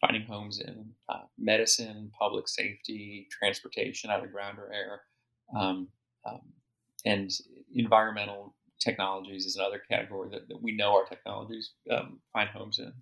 finding 0.00 0.22
homes 0.22 0.60
in 0.60 0.90
uh, 1.08 1.22
medicine, 1.38 2.10
public 2.18 2.48
safety, 2.48 3.28
transportation, 3.30 4.10
either 4.10 4.26
ground 4.26 4.58
or 4.58 4.72
air, 4.72 5.00
um, 5.56 5.88
um, 6.26 6.40
and 7.04 7.30
environmental 7.74 8.54
technologies 8.80 9.46
is 9.46 9.56
another 9.56 9.80
category 9.90 10.28
that, 10.30 10.48
that 10.48 10.60
we 10.60 10.72
know 10.72 10.92
our 10.92 11.04
technologies 11.04 11.72
um, 11.90 12.18
find 12.32 12.48
homes 12.50 12.80
in. 12.80 12.92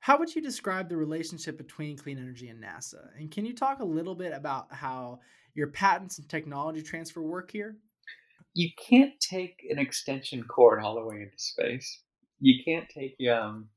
How 0.00 0.18
would 0.18 0.34
you 0.34 0.42
describe 0.42 0.88
the 0.88 0.96
relationship 0.96 1.56
between 1.58 1.96
clean 1.96 2.18
energy 2.18 2.48
and 2.48 2.62
NASA? 2.62 3.08
And 3.18 3.30
can 3.30 3.44
you 3.44 3.54
talk 3.54 3.80
a 3.80 3.84
little 3.84 4.14
bit 4.14 4.32
about 4.32 4.72
how 4.72 5.20
your 5.54 5.68
patents 5.68 6.18
and 6.18 6.28
technology 6.28 6.82
transfer 6.82 7.22
work 7.22 7.50
here? 7.50 7.76
you 8.54 8.70
can't 8.88 9.18
take 9.20 9.64
an 9.70 9.78
extension 9.78 10.42
cord 10.44 10.82
all 10.82 10.94
the 10.94 11.04
way 11.04 11.16
into 11.22 11.38
space. 11.38 12.02
You 12.40 12.62
can't 12.64 12.88
take 12.88 13.16
um, 13.28 13.68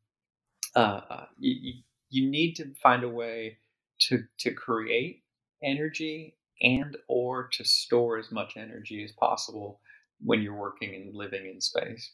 uh, 0.76 1.02
uh 1.10 1.26
you, 1.38 1.56
you 1.62 1.74
you 2.10 2.30
need 2.30 2.54
to 2.56 2.74
find 2.82 3.04
a 3.04 3.10
way 3.10 3.58
to 4.02 4.24
to 4.40 4.52
create 4.52 5.24
energy 5.64 6.38
and 6.62 6.98
or 7.08 7.50
to 7.54 7.64
store 7.64 8.18
as 8.18 8.32
much 8.32 8.54
energy 8.58 9.04
as 9.04 9.12
possible 9.12 9.80
when 10.24 10.42
you're 10.42 10.56
working 10.56 10.94
and 10.96 11.16
living 11.16 11.46
in 11.46 11.62
space. 11.62 12.12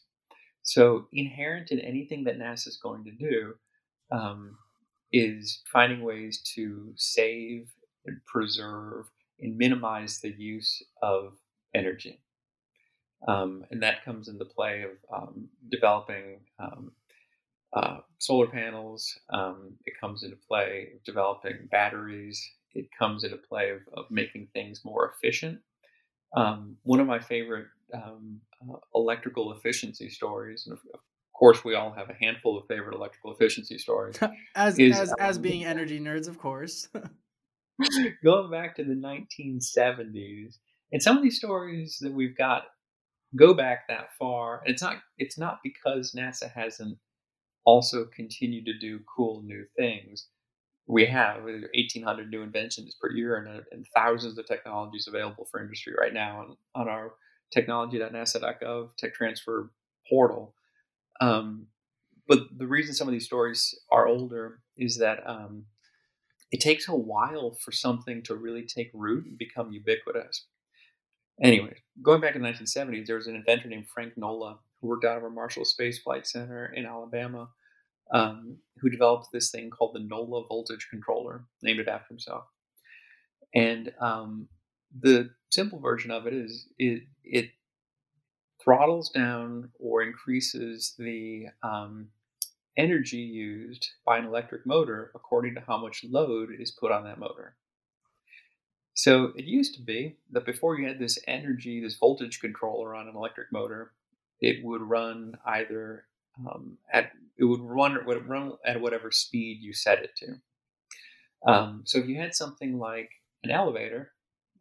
So 0.62 1.06
inherent 1.12 1.70
in 1.70 1.80
anything 1.80 2.24
that 2.24 2.38
NASA 2.38 2.68
is 2.68 2.78
going 2.82 3.04
to 3.04 3.10
do 3.10 3.54
um, 4.10 4.56
is 5.12 5.62
finding 5.72 6.02
ways 6.02 6.42
to 6.54 6.92
save 6.96 7.68
and 8.06 8.20
preserve 8.26 9.06
and 9.40 9.56
minimize 9.56 10.20
the 10.20 10.30
use 10.30 10.82
of 11.02 11.34
energy. 11.74 12.20
Um, 13.26 13.64
and 13.70 13.82
that 13.82 14.04
comes 14.04 14.28
into 14.28 14.44
play 14.44 14.82
of 14.82 14.90
um, 15.14 15.48
developing 15.70 16.40
um, 16.58 16.92
uh, 17.72 17.98
solar 18.18 18.46
panels. 18.46 19.18
Um, 19.30 19.74
it 19.84 19.94
comes 20.00 20.22
into 20.22 20.36
play 20.48 20.88
of 20.94 21.04
developing 21.04 21.68
batteries. 21.70 22.42
It 22.74 22.88
comes 22.98 23.24
into 23.24 23.36
play 23.36 23.70
of, 23.70 23.80
of 23.96 24.10
making 24.10 24.48
things 24.52 24.84
more 24.84 25.12
efficient. 25.14 25.60
Um, 26.36 26.76
one 26.84 27.00
of 27.00 27.06
my 27.06 27.18
favorite 27.18 27.66
um, 27.94 28.40
uh, 28.62 28.76
electrical 28.94 29.52
efficiency 29.52 30.08
stories, 30.10 30.66
and 30.66 30.76
of, 30.76 31.00
course, 31.32 31.64
we 31.64 31.74
all 31.74 31.90
have 31.90 32.10
a 32.10 32.24
handful 32.24 32.58
of 32.58 32.66
favorite 32.68 32.94
electrical 32.94 33.32
efficiency 33.32 33.78
stories. 33.78 34.18
as 34.54 34.78
is, 34.78 34.98
as, 34.98 35.14
as 35.18 35.38
being 35.38 35.64
energy 35.64 35.98
nerds, 35.98 36.28
of 36.28 36.38
course. 36.38 36.88
going 38.24 38.50
back 38.50 38.76
to 38.76 38.84
the 38.84 38.94
1970s, 38.94 40.58
and 40.92 41.02
some 41.02 41.16
of 41.16 41.22
these 41.22 41.38
stories 41.38 41.96
that 42.02 42.12
we've 42.12 42.36
got 42.36 42.64
go 43.36 43.54
back 43.54 43.88
that 43.88 44.08
far. 44.18 44.62
It's 44.64 44.82
not 44.82 44.96
it's 45.18 45.38
not 45.38 45.60
because 45.62 46.12
NASA 46.12 46.50
hasn't 46.52 46.98
also 47.64 48.06
continued 48.06 48.66
to 48.66 48.78
do 48.78 49.00
cool 49.14 49.42
new 49.42 49.64
things. 49.76 50.26
We 50.86 51.06
have 51.06 51.44
1,800 51.44 52.30
new 52.30 52.42
inventions 52.42 52.96
per 53.00 53.12
year 53.12 53.36
and, 53.36 53.60
uh, 53.60 53.60
and 53.70 53.86
thousands 53.94 54.38
of 54.38 54.46
technologies 54.46 55.06
available 55.06 55.46
for 55.48 55.62
industry 55.62 55.92
right 55.96 56.12
now 56.12 56.40
on, 56.40 56.56
on 56.74 56.88
our 56.88 57.12
technology.nasa.gov 57.52 58.96
tech 58.96 59.14
transfer 59.14 59.70
portal. 60.08 60.54
Um, 61.20 61.66
but 62.28 62.40
the 62.56 62.66
reason 62.66 62.94
some 62.94 63.08
of 63.08 63.12
these 63.12 63.26
stories 63.26 63.74
are 63.90 64.06
older 64.06 64.60
is 64.76 64.98
that 64.98 65.18
um, 65.26 65.64
it 66.52 66.60
takes 66.60 66.88
a 66.88 66.94
while 66.94 67.56
for 67.62 67.72
something 67.72 68.22
to 68.24 68.34
really 68.34 68.64
take 68.64 68.90
root 68.94 69.26
and 69.26 69.38
become 69.38 69.72
ubiquitous. 69.72 70.46
Anyway, 71.42 71.74
going 72.02 72.20
back 72.20 72.36
in 72.36 72.42
the 72.42 72.48
1970s, 72.48 73.06
there 73.06 73.16
was 73.16 73.26
an 73.26 73.34
inventor 73.34 73.68
named 73.68 73.88
Frank 73.88 74.12
Nola 74.16 74.58
who 74.80 74.88
worked 74.88 75.04
out 75.04 75.16
of 75.16 75.24
our 75.24 75.30
Marshall 75.30 75.64
Space 75.64 75.98
Flight 75.98 76.26
Center 76.26 76.72
in 76.74 76.86
Alabama, 76.86 77.48
um, 78.12 78.58
who 78.78 78.90
developed 78.90 79.28
this 79.32 79.50
thing 79.50 79.70
called 79.70 79.94
the 79.94 80.00
NOLA 80.00 80.46
voltage 80.48 80.88
controller, 80.90 81.44
named 81.62 81.80
it 81.80 81.88
after 81.88 82.08
himself. 82.08 82.44
And 83.54 83.92
um, 84.00 84.48
the 84.98 85.30
simple 85.50 85.78
version 85.78 86.10
of 86.10 86.26
it 86.26 86.34
is 86.34 86.66
it, 86.78 87.02
it 87.24 87.50
throttles 88.62 89.10
down 89.10 89.70
or 89.78 90.02
increases 90.02 90.94
the 90.98 91.46
um, 91.62 92.08
energy 92.76 93.18
used 93.18 93.90
by 94.04 94.18
an 94.18 94.26
electric 94.26 94.66
motor 94.66 95.10
according 95.14 95.54
to 95.54 95.62
how 95.66 95.78
much 95.78 96.04
load 96.08 96.50
is 96.58 96.70
put 96.70 96.92
on 96.92 97.04
that 97.04 97.18
motor. 97.18 97.56
So 98.94 99.32
it 99.36 99.44
used 99.44 99.74
to 99.76 99.82
be 99.82 100.16
that 100.32 100.44
before 100.44 100.78
you 100.78 100.86
had 100.86 100.98
this 100.98 101.18
energy, 101.26 101.80
this 101.80 101.96
voltage 101.96 102.40
controller 102.40 102.94
on 102.94 103.08
an 103.08 103.16
electric 103.16 103.50
motor, 103.50 103.92
it 104.40 104.64
would 104.64 104.82
run 104.82 105.36
either 105.46 106.04
um, 106.38 106.76
at 106.92 107.12
it 107.38 107.44
would 107.44 107.60
run 107.60 107.98
would 108.04 108.28
run 108.28 108.52
at 108.64 108.80
whatever 108.80 109.10
speed 109.10 109.58
you 109.60 109.72
set 109.72 110.02
it 110.02 110.10
to. 110.16 111.50
Um, 111.50 111.82
so 111.86 111.98
if 111.98 112.06
you 112.06 112.18
had 112.18 112.34
something 112.34 112.78
like 112.78 113.10
an 113.42 113.50
elevator, 113.50 114.12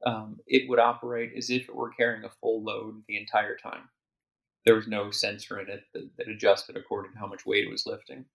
um, 0.06 0.38
it 0.48 0.70
would 0.70 0.80
operate 0.80 1.34
as 1.38 1.50
if 1.50 1.64
it 1.64 1.76
were 1.76 1.92
carrying 1.92 2.24
a 2.24 2.30
full 2.42 2.64
load 2.64 3.02
the 3.08 3.18
entire 3.18 3.58
time. 3.58 3.90
There 4.66 4.76
was 4.76 4.88
no 4.88 5.12
sensor 5.12 5.60
in 5.60 5.70
it 5.70 5.84
that, 5.94 6.10
that 6.18 6.28
adjusted 6.28 6.78
according 6.78 7.14
to 7.14 7.20
how 7.20 7.28
much 7.28 7.46
weight 7.46 7.66
it 7.66 7.72
was 7.72 7.86
lifting. 7.86 8.26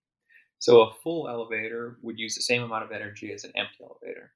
So 0.59 0.83
a 0.83 0.94
full 1.02 1.28
elevator 1.28 1.99
would 2.02 2.18
use 2.18 2.35
the 2.35 2.42
same 2.42 2.62
amount 2.62 2.85
of 2.85 2.92
energy 2.92 3.33
as 3.33 3.44
an 3.44 3.52
empty 3.54 3.76
elevator. 3.83 4.33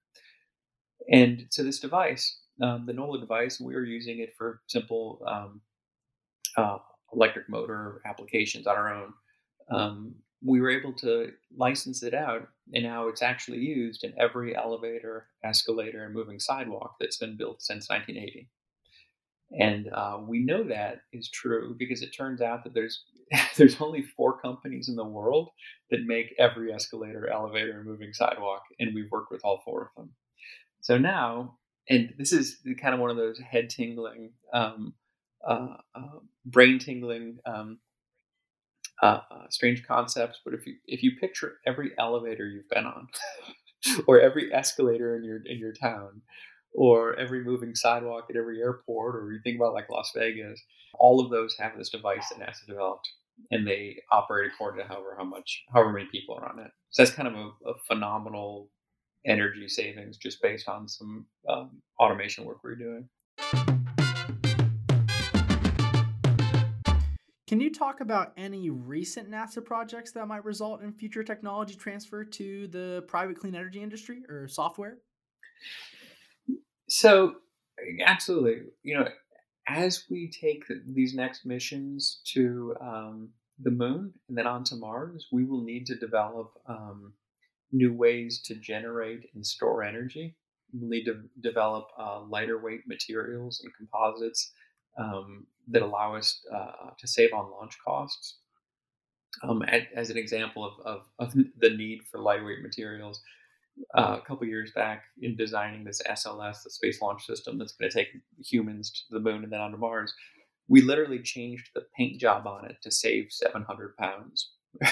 And 1.10 1.46
so 1.50 1.62
this 1.62 1.80
device, 1.80 2.40
um, 2.62 2.84
the 2.86 2.92
Nola 2.92 3.18
device, 3.18 3.60
we 3.60 3.74
were 3.74 3.84
using 3.84 4.18
it 4.18 4.34
for 4.36 4.60
simple 4.66 5.22
um, 5.26 5.60
uh, 6.56 6.78
electric 7.14 7.48
motor 7.48 8.02
applications 8.04 8.66
on 8.66 8.76
our 8.76 8.92
own. 8.92 9.14
Um, 9.70 10.14
we 10.42 10.60
were 10.60 10.70
able 10.70 10.92
to 10.94 11.32
license 11.56 12.02
it 12.02 12.14
out, 12.14 12.48
and 12.72 12.84
now 12.84 13.08
it's 13.08 13.22
actually 13.22 13.58
used 13.58 14.04
in 14.04 14.14
every 14.18 14.56
elevator, 14.56 15.26
escalator, 15.44 16.04
and 16.04 16.14
moving 16.14 16.38
sidewalk 16.38 16.96
that's 17.00 17.16
been 17.16 17.36
built 17.36 17.62
since 17.62 17.88
1980. 17.88 18.48
And 19.58 19.88
uh, 19.92 20.18
we 20.26 20.40
know 20.40 20.62
that 20.64 21.00
is 21.12 21.30
true 21.30 21.74
because 21.78 22.02
it 22.02 22.10
turns 22.10 22.40
out 22.40 22.64
that 22.64 22.74
there's 22.74 23.04
there's 23.56 23.80
only 23.80 24.02
four 24.02 24.40
companies 24.40 24.88
in 24.88 24.96
the 24.96 25.04
world 25.04 25.50
that 25.90 26.06
make 26.06 26.34
every 26.38 26.72
escalator, 26.72 27.28
elevator, 27.28 27.78
and 27.78 27.86
moving 27.86 28.12
sidewalk, 28.12 28.62
and 28.78 28.94
we've 28.94 29.10
worked 29.10 29.30
with 29.30 29.42
all 29.44 29.62
four 29.64 29.82
of 29.82 29.88
them. 29.96 30.10
So 30.80 30.98
now, 30.98 31.58
and 31.88 32.14
this 32.18 32.32
is 32.32 32.58
kind 32.80 32.94
of 32.94 33.00
one 33.00 33.10
of 33.10 33.16
those 33.16 33.38
head 33.38 33.70
tingling, 33.70 34.32
um, 34.52 34.94
uh, 35.46 35.76
uh, 35.94 36.18
brain 36.46 36.78
tingling, 36.78 37.38
um, 37.46 37.78
uh, 39.02 39.20
strange 39.50 39.86
concepts. 39.86 40.40
But 40.44 40.54
if 40.54 40.66
you 40.66 40.76
if 40.86 41.02
you 41.02 41.12
picture 41.16 41.58
every 41.66 41.92
elevator 41.98 42.46
you've 42.46 42.68
been 42.68 42.86
on, 42.86 43.08
or 44.06 44.20
every 44.20 44.52
escalator 44.52 45.16
in 45.16 45.24
your 45.24 45.40
in 45.46 45.58
your 45.58 45.72
town, 45.72 46.22
or 46.74 47.14
every 47.16 47.44
moving 47.44 47.74
sidewalk 47.74 48.26
at 48.30 48.36
every 48.36 48.60
airport, 48.60 49.16
or 49.16 49.32
you 49.32 49.40
think 49.42 49.56
about 49.56 49.74
like 49.74 49.90
Las 49.90 50.12
Vegas, 50.14 50.62
all 50.98 51.20
of 51.20 51.30
those 51.30 51.56
have 51.58 51.76
this 51.76 51.90
device 51.90 52.28
that 52.30 52.40
NASA 52.46 52.66
developed, 52.66 53.08
and 53.50 53.66
they 53.66 53.96
operate 54.10 54.50
according 54.52 54.80
to 54.82 54.88
however 54.88 55.14
how 55.16 55.24
much 55.24 55.64
however 55.72 55.92
many 55.92 56.06
people 56.10 56.34
are 56.36 56.48
on 56.48 56.58
it. 56.58 56.70
So 56.90 57.02
that's 57.02 57.14
kind 57.14 57.28
of 57.28 57.34
a, 57.34 57.70
a 57.70 57.74
phenomenal 57.86 58.70
energy 59.26 59.68
savings 59.68 60.16
just 60.16 60.40
based 60.42 60.68
on 60.68 60.88
some 60.88 61.26
um, 61.48 61.82
automation 62.00 62.44
work 62.44 62.58
we're 62.62 62.76
doing. 62.76 63.08
Can 67.48 67.60
you 67.60 67.72
talk 67.72 68.02
about 68.02 68.34
any 68.36 68.68
recent 68.68 69.30
NASA 69.30 69.64
projects 69.64 70.12
that 70.12 70.28
might 70.28 70.44
result 70.44 70.82
in 70.82 70.92
future 70.92 71.24
technology 71.24 71.74
transfer 71.74 72.22
to 72.22 72.68
the 72.68 73.04
private 73.08 73.40
clean 73.40 73.54
energy 73.54 73.82
industry 73.82 74.20
or 74.28 74.48
software? 74.48 74.98
So, 76.90 77.36
absolutely. 78.04 78.64
You 78.82 78.98
know, 78.98 79.08
as 79.66 80.04
we 80.10 80.30
take 80.30 80.62
these 80.86 81.14
next 81.14 81.46
missions 81.46 82.20
to 82.34 82.74
um, 82.82 83.30
the 83.58 83.70
moon 83.70 84.12
and 84.28 84.36
then 84.36 84.46
onto 84.46 84.76
Mars, 84.76 85.26
we 85.32 85.44
will 85.44 85.64
need 85.64 85.86
to 85.86 85.96
develop 85.96 86.52
um, 86.68 87.14
new 87.72 87.94
ways 87.94 88.42
to 88.42 88.56
generate 88.56 89.30
and 89.34 89.44
store 89.44 89.82
energy. 89.82 90.36
We'll 90.74 90.90
need 90.90 91.04
to 91.04 91.22
develop 91.40 91.86
uh, 91.98 92.20
lighter 92.24 92.62
weight 92.62 92.82
materials 92.86 93.62
and 93.64 93.72
composites 93.74 94.52
um, 94.98 95.46
that 95.70 95.82
allow 95.82 96.14
us 96.14 96.40
uh, 96.54 96.90
to 96.98 97.06
save 97.06 97.32
on 97.32 97.50
launch 97.50 97.76
costs. 97.86 98.38
Um, 99.42 99.62
as 99.94 100.10
an 100.10 100.16
example 100.16 100.64
of, 100.64 100.86
of, 100.86 101.02
of, 101.18 101.34
the 101.58 101.70
need 101.70 102.00
for 102.10 102.18
lightweight 102.18 102.62
materials, 102.62 103.20
uh, 103.96 104.16
a 104.18 104.26
couple 104.26 104.46
years 104.46 104.72
back 104.74 105.04
in 105.20 105.36
designing 105.36 105.84
this 105.84 106.02
SLS, 106.10 106.64
the 106.64 106.70
Space 106.70 107.00
Launch 107.00 107.24
System 107.24 107.58
that's 107.58 107.72
going 107.72 107.90
to 107.90 107.96
take 107.96 108.08
humans 108.44 108.90
to 108.90 109.14
the 109.14 109.20
moon 109.20 109.44
and 109.44 109.52
then 109.52 109.60
onto 109.60 109.76
Mars, 109.76 110.12
we 110.68 110.82
literally 110.82 111.20
changed 111.20 111.70
the 111.74 111.84
paint 111.96 112.18
job 112.20 112.46
on 112.46 112.64
it 112.64 112.76
to 112.82 112.90
save 112.90 113.26
700 113.30 113.96
pounds 113.96 114.52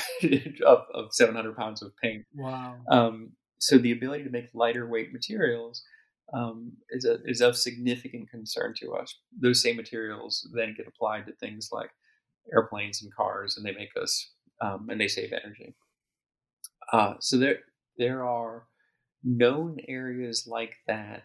of, 0.65 0.79
of 0.95 1.09
700 1.13 1.57
pounds 1.57 1.83
of 1.83 1.93
paint. 2.03 2.25
Wow. 2.35 2.77
Um, 2.91 3.33
so 3.59 3.79
the 3.79 3.93
ability 3.93 4.25
to 4.25 4.31
make 4.31 4.49
lighter 4.55 4.87
weight 4.87 5.13
materials 5.13 5.83
um, 6.33 6.73
is, 6.91 7.05
a, 7.05 7.19
is 7.25 7.41
of 7.41 7.57
significant 7.57 8.31
concern 8.31 8.75
to 8.81 8.95
us. 8.95 9.19
Those 9.39 9.63
same 9.63 9.77
materials 9.77 10.49
then 10.55 10.75
get 10.77 10.87
applied 10.87 11.27
to 11.27 11.33
things 11.33 11.71
like 11.73 11.91
airplanes 12.53 13.03
and 13.03 13.15
cars, 13.15 13.57
and 13.57 13.65
they 13.65 13.73
make 13.73 13.91
us 14.01 14.33
um, 14.61 14.89
and 14.91 15.01
they 15.01 15.09
save 15.09 15.33
energy. 15.33 15.75
Uh, 16.93 17.15
so 17.21 17.37
there 17.37 17.59
there 17.99 18.25
are 18.25 18.67
known 19.23 19.79
areas 19.89 20.47
like 20.47 20.77
that 20.87 21.25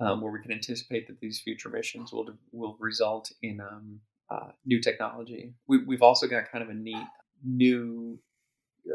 um, 0.00 0.20
where 0.20 0.32
we 0.32 0.42
can 0.42 0.52
anticipate 0.52 1.06
that 1.06 1.20
these 1.20 1.40
future 1.40 1.68
missions 1.68 2.12
will 2.12 2.28
will 2.52 2.76
result 2.80 3.30
in 3.42 3.60
um, 3.60 4.00
uh, 4.30 4.50
new 4.64 4.80
technology. 4.80 5.54
We, 5.66 5.84
we've 5.84 6.02
also 6.02 6.26
got 6.26 6.50
kind 6.50 6.62
of 6.62 6.70
a 6.70 6.74
neat 6.74 7.06
new 7.44 8.18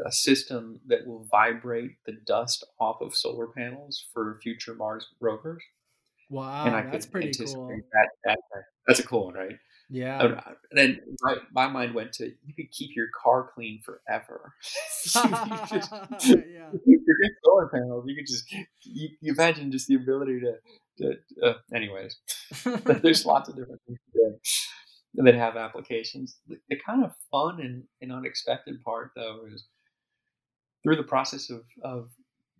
uh, 0.04 0.10
system 0.10 0.80
that 0.86 1.06
will 1.06 1.26
vibrate 1.30 1.92
the 2.06 2.12
dust 2.12 2.64
off 2.80 3.00
of 3.00 3.14
solar 3.14 3.46
panels 3.46 4.06
for 4.12 4.38
future 4.42 4.74
Mars 4.74 5.08
rovers. 5.20 5.62
Wow, 6.30 6.64
and 6.66 6.74
I 6.74 6.82
that's 6.82 7.06
could 7.06 7.12
pretty 7.12 7.26
anticipate 7.28 7.54
cool. 7.54 7.80
that. 7.92 8.08
that 8.24 8.38
that's 8.86 9.00
a 9.00 9.06
cool 9.06 9.26
one, 9.26 9.34
right? 9.34 9.56
Yeah. 9.90 10.22
And 10.22 10.40
then 10.72 11.00
my, 11.20 11.36
my 11.52 11.66
mind 11.68 11.94
went 11.94 12.12
to 12.14 12.24
you 12.24 12.54
could 12.56 12.70
keep 12.72 12.96
your 12.96 13.08
car 13.22 13.50
clean 13.54 13.80
forever. 13.82 14.54
you 15.14 15.20
just, 15.70 15.92
yeah. 16.26 16.70
solar 17.44 17.68
panels. 17.68 18.04
You 18.06 18.16
could 18.16 18.26
just 18.26 18.50
you, 18.82 19.10
you 19.20 19.32
imagine 19.32 19.70
just 19.70 19.88
the 19.88 19.96
ability 19.96 20.40
to. 20.40 20.54
to 20.98 21.46
uh, 21.46 21.54
anyways, 21.74 22.16
there's 23.02 23.26
lots 23.26 23.48
of 23.48 23.56
different 23.56 23.80
things 23.86 23.98
that 25.16 25.34
have 25.34 25.56
applications. 25.56 26.38
The, 26.48 26.56
the 26.68 26.76
kind 26.84 27.04
of 27.04 27.12
fun 27.30 27.60
and, 27.60 27.84
and 28.00 28.12
unexpected 28.12 28.82
part, 28.82 29.12
though, 29.14 29.42
is 29.52 29.64
through 30.84 30.96
the 30.96 31.02
process 31.02 31.50
of, 31.50 31.64
of 31.82 32.10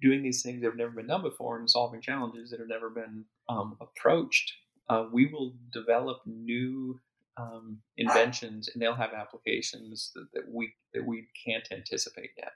doing 0.00 0.22
these 0.22 0.42
things 0.42 0.60
that 0.60 0.66
have 0.68 0.76
never 0.76 0.90
been 0.90 1.06
done 1.06 1.22
before 1.22 1.58
and 1.58 1.70
solving 1.70 2.00
challenges 2.00 2.50
that 2.50 2.58
have 2.58 2.68
never 2.68 2.90
been 2.90 3.24
um, 3.48 3.76
approached, 3.80 4.52
uh, 4.88 5.04
we 5.12 5.26
will 5.26 5.54
develop 5.72 6.18
new 6.26 6.98
um, 7.36 7.78
inventions, 7.96 8.68
and 8.72 8.82
they'll 8.82 8.94
have 8.94 9.12
applications 9.12 10.12
that, 10.14 10.26
that 10.34 10.42
we 10.48 10.72
that 10.92 11.04
we 11.04 11.26
can't 11.44 11.66
anticipate 11.72 12.30
yet. 12.36 12.52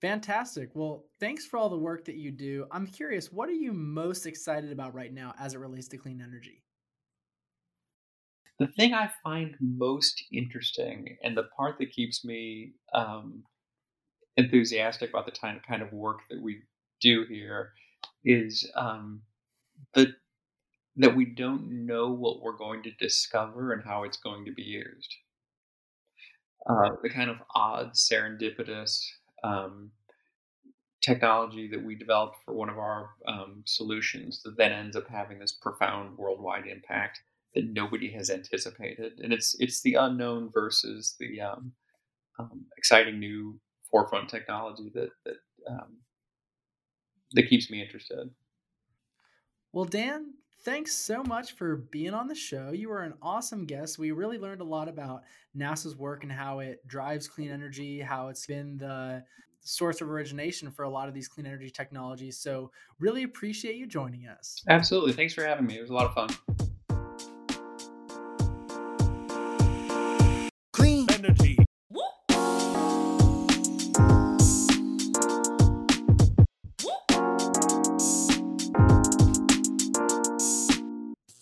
Fantastic. 0.00 0.70
Well, 0.74 1.06
thanks 1.20 1.46
for 1.46 1.56
all 1.58 1.68
the 1.68 1.78
work 1.78 2.04
that 2.04 2.16
you 2.16 2.30
do. 2.30 2.66
I'm 2.70 2.86
curious, 2.86 3.32
what 3.32 3.48
are 3.48 3.52
you 3.52 3.72
most 3.72 4.26
excited 4.26 4.70
about 4.70 4.94
right 4.94 5.12
now 5.12 5.34
as 5.40 5.54
it 5.54 5.58
relates 5.58 5.88
to 5.88 5.96
clean 5.96 6.20
energy? 6.20 6.62
The 8.58 8.66
thing 8.68 8.94
I 8.94 9.10
find 9.24 9.56
most 9.60 10.22
interesting, 10.32 11.16
and 11.22 11.36
the 11.36 11.48
part 11.56 11.78
that 11.78 11.90
keeps 11.90 12.24
me 12.24 12.72
um, 12.94 13.42
enthusiastic 14.36 15.10
about 15.10 15.26
the 15.26 15.32
kind 15.66 15.82
of, 15.82 15.92
work 15.92 16.20
that 16.30 16.40
we 16.40 16.62
do 17.00 17.24
here, 17.28 17.72
is 18.24 18.70
um, 18.74 19.22
the 19.94 20.14
that 20.96 21.14
we 21.14 21.26
don't 21.26 21.86
know 21.86 22.10
what 22.10 22.40
we're 22.40 22.56
going 22.56 22.82
to 22.82 22.90
discover 22.92 23.72
and 23.72 23.84
how 23.84 24.04
it's 24.04 24.16
going 24.16 24.46
to 24.46 24.52
be 24.52 24.62
used. 24.62 25.14
Uh, 26.68 26.90
the 27.02 27.10
kind 27.10 27.28
of 27.28 27.36
odd, 27.54 27.92
serendipitous 27.92 29.04
um, 29.44 29.90
technology 31.02 31.68
that 31.68 31.84
we 31.84 31.94
developed 31.94 32.38
for 32.44 32.54
one 32.54 32.68
of 32.68 32.78
our 32.78 33.10
um, 33.28 33.62
solutions 33.66 34.42
that 34.42 34.56
then 34.56 34.72
ends 34.72 34.96
up 34.96 35.06
having 35.08 35.38
this 35.38 35.52
profound 35.52 36.16
worldwide 36.16 36.66
impact 36.66 37.20
that 37.54 37.72
nobody 37.72 38.10
has 38.10 38.30
anticipated, 38.30 39.12
and 39.22 39.32
it's 39.32 39.54
it's 39.60 39.82
the 39.82 39.94
unknown 39.94 40.50
versus 40.52 41.14
the 41.20 41.40
um, 41.40 41.72
um 42.38 42.66
exciting 42.76 43.18
new 43.18 43.58
forefront 43.96 44.28
technology 44.28 44.90
that 44.94 45.10
that 45.24 45.36
um, 45.70 45.96
that 47.32 47.48
keeps 47.48 47.70
me 47.70 47.82
interested. 47.82 48.28
Well, 49.72 49.86
Dan, 49.86 50.34
thanks 50.64 50.94
so 50.94 51.22
much 51.22 51.52
for 51.52 51.76
being 51.76 52.14
on 52.14 52.28
the 52.28 52.34
show. 52.34 52.72
You 52.72 52.90
were 52.90 53.02
an 53.02 53.14
awesome 53.22 53.64
guest. 53.64 53.98
We 53.98 54.10
really 54.10 54.38
learned 54.38 54.60
a 54.60 54.64
lot 54.64 54.88
about 54.88 55.22
NASA's 55.56 55.96
work 55.96 56.22
and 56.24 56.32
how 56.32 56.60
it 56.60 56.86
drives 56.86 57.26
clean 57.26 57.50
energy, 57.50 58.00
how 58.00 58.28
it's 58.28 58.46
been 58.46 58.76
the 58.76 59.24
source 59.60 60.00
of 60.00 60.10
origination 60.10 60.70
for 60.70 60.84
a 60.84 60.90
lot 60.90 61.08
of 61.08 61.14
these 61.14 61.26
clean 61.26 61.46
energy 61.46 61.70
technologies. 61.70 62.38
So, 62.38 62.70
really 63.00 63.22
appreciate 63.22 63.76
you 63.76 63.86
joining 63.86 64.28
us. 64.28 64.62
Absolutely. 64.68 65.14
Thanks 65.14 65.32
for 65.32 65.44
having 65.44 65.66
me. 65.66 65.78
It 65.78 65.80
was 65.80 65.90
a 65.90 65.94
lot 65.94 66.06
of 66.06 66.14
fun. 66.14 66.68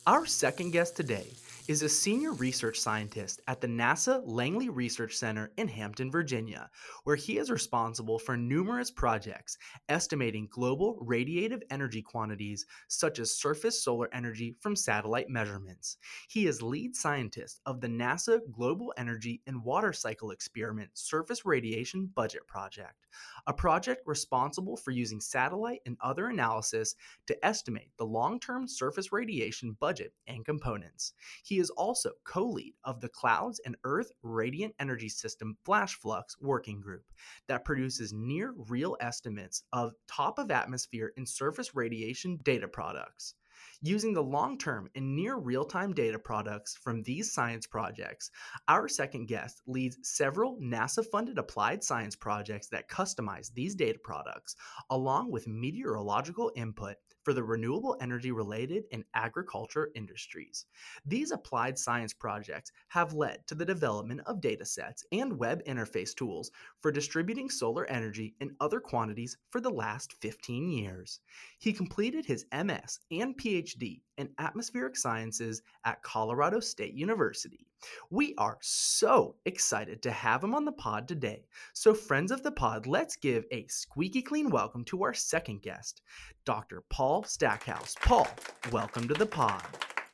Our 0.06 0.26
second 0.26 0.72
guest 0.72 0.96
today 0.96 1.32
is 1.66 1.82
a 1.82 1.88
senior 1.88 2.32
research 2.32 2.78
scientist 2.78 3.40
at 3.48 3.58
the 3.60 3.66
NASA 3.66 4.20
Langley 4.26 4.68
Research 4.68 5.16
Center 5.16 5.50
in 5.56 5.66
Hampton, 5.66 6.10
Virginia, 6.10 6.68
where 7.04 7.16
he 7.16 7.38
is 7.38 7.50
responsible 7.50 8.18
for 8.18 8.36
numerous 8.36 8.90
projects 8.90 9.56
estimating 9.88 10.46
global 10.50 11.02
radiative 11.02 11.62
energy 11.70 12.02
quantities 12.02 12.66
such 12.88 13.18
as 13.18 13.38
surface 13.38 13.82
solar 13.82 14.10
energy 14.12 14.54
from 14.60 14.76
satellite 14.76 15.30
measurements. 15.30 15.96
He 16.28 16.46
is 16.46 16.60
lead 16.60 16.94
scientist 16.94 17.60
of 17.64 17.80
the 17.80 17.88
NASA 17.88 18.40
Global 18.52 18.92
Energy 18.98 19.40
and 19.46 19.64
Water 19.64 19.94
Cycle 19.94 20.32
Experiment 20.32 20.90
Surface 20.92 21.46
Radiation 21.46 22.10
Budget 22.14 22.46
Project, 22.46 23.06
a 23.46 23.54
project 23.54 24.02
responsible 24.06 24.76
for 24.76 24.90
using 24.90 25.20
satellite 25.20 25.80
and 25.86 25.96
other 26.02 26.28
analysis 26.28 26.94
to 27.26 27.46
estimate 27.46 27.90
the 27.96 28.04
long 28.04 28.38
term 28.38 28.68
surface 28.68 29.12
radiation 29.12 29.76
budget 29.80 30.12
and 30.26 30.44
components. 30.44 31.14
He 31.42 31.53
is 31.58 31.70
also 31.70 32.10
co 32.24 32.44
lead 32.44 32.74
of 32.84 33.00
the 33.00 33.08
Clouds 33.08 33.60
and 33.64 33.76
Earth 33.84 34.10
Radiant 34.22 34.74
Energy 34.78 35.08
System 35.08 35.56
Flash 35.64 35.94
Flux 35.94 36.36
Working 36.40 36.80
Group 36.80 37.04
that 37.48 37.64
produces 37.64 38.12
near 38.12 38.54
real 38.68 38.96
estimates 39.00 39.64
of 39.72 39.94
top 40.08 40.38
of 40.38 40.50
atmosphere 40.50 41.12
and 41.16 41.28
surface 41.28 41.74
radiation 41.74 42.38
data 42.42 42.68
products. 42.68 43.34
Using 43.80 44.14
the 44.14 44.22
long 44.22 44.58
term 44.58 44.88
and 44.94 45.14
near 45.14 45.36
real 45.36 45.64
time 45.64 45.92
data 45.92 46.18
products 46.18 46.76
from 46.76 47.02
these 47.02 47.32
science 47.32 47.66
projects, 47.66 48.30
our 48.68 48.88
second 48.88 49.26
guest 49.26 49.62
leads 49.66 49.98
several 50.02 50.58
NASA 50.58 51.04
funded 51.04 51.38
applied 51.38 51.84
science 51.84 52.16
projects 52.16 52.68
that 52.68 52.88
customize 52.88 53.52
these 53.52 53.74
data 53.74 53.98
products, 54.02 54.56
along 54.90 55.30
with 55.30 55.46
meteorological 55.46 56.50
input 56.56 56.96
for 57.24 57.32
the 57.32 57.42
renewable 57.42 57.96
energy 58.00 58.30
related 58.30 58.84
and 58.92 59.04
agriculture 59.14 59.90
industries. 59.94 60.66
These 61.06 61.32
applied 61.32 61.78
science 61.78 62.12
projects 62.12 62.70
have 62.88 63.14
led 63.14 63.46
to 63.46 63.54
the 63.54 63.64
development 63.64 64.20
of 64.26 64.40
datasets 64.40 65.02
and 65.10 65.38
web 65.38 65.64
interface 65.64 66.14
tools 66.14 66.50
for 66.80 66.92
distributing 66.92 67.50
solar 67.50 67.86
energy 67.86 68.34
in 68.40 68.54
other 68.60 68.78
quantities 68.78 69.36
for 69.50 69.60
the 69.60 69.70
last 69.70 70.12
15 70.20 70.68
years. 70.68 71.20
He 71.58 71.72
completed 71.72 72.26
his 72.26 72.46
MS 72.52 73.00
and 73.10 73.36
PhD 73.36 74.02
in 74.18 74.30
atmospheric 74.38 74.96
sciences 74.96 75.62
at 75.84 76.02
Colorado 76.02 76.60
State 76.60 76.94
University. 76.94 77.66
We 78.10 78.34
are 78.38 78.58
so 78.60 79.36
excited 79.44 80.02
to 80.02 80.10
have 80.10 80.42
him 80.42 80.54
on 80.54 80.64
the 80.64 80.72
pod 80.72 81.06
today. 81.06 81.44
So, 81.72 81.94
friends 81.94 82.30
of 82.30 82.42
the 82.42 82.52
pod, 82.52 82.86
let's 82.86 83.16
give 83.16 83.44
a 83.52 83.66
squeaky 83.68 84.22
clean 84.22 84.50
welcome 84.50 84.84
to 84.86 85.02
our 85.04 85.14
second 85.14 85.62
guest, 85.62 86.02
Dr. 86.44 86.82
Paul 86.90 87.24
Stackhouse. 87.24 87.94
Paul, 88.00 88.28
welcome 88.72 89.08
to 89.08 89.14
the 89.14 89.26
pod. 89.26 89.64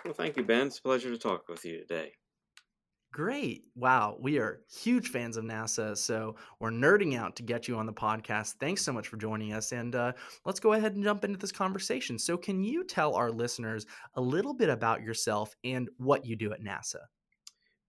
Well, 0.05 0.15
thank 0.15 0.37
you, 0.37 0.43
Ben. 0.43 0.69
It's 0.69 0.79
a 0.79 0.83
pleasure 0.83 1.11
to 1.11 1.19
talk 1.19 1.49
with 1.49 1.65
you 1.65 1.81
today. 1.81 2.13
Great. 3.13 3.65
Wow. 3.75 4.17
We 4.21 4.39
are 4.39 4.61
huge 4.73 5.09
fans 5.09 5.37
of 5.37 5.45
NASA. 5.45 5.97
So 5.97 6.37
we're 6.61 6.71
nerding 6.71 7.19
out 7.19 7.35
to 7.37 7.43
get 7.43 7.67
you 7.67 7.77
on 7.77 7.87
the 7.87 7.93
podcast. 7.93 8.55
Thanks 8.61 8.83
so 8.83 8.93
much 8.93 9.09
for 9.09 9.17
joining 9.17 9.53
us. 9.53 9.73
And 9.73 9.97
uh, 9.97 10.13
let's 10.45 10.61
go 10.61 10.75
ahead 10.75 10.95
and 10.95 11.03
jump 11.03 11.25
into 11.25 11.39
this 11.39 11.51
conversation. 11.51 12.21
So, 12.21 12.37
can 12.37 12.63
you 12.63 12.85
tell 12.85 13.15
our 13.15 13.33
listeners 13.33 13.85
a 14.15 14.21
little 14.21 14.55
bit 14.55 14.69
about 14.69 15.03
yourself 15.03 15.57
and 15.65 15.89
what 15.97 16.25
you 16.25 16.37
do 16.37 16.53
at 16.53 16.63
NASA? 16.63 17.01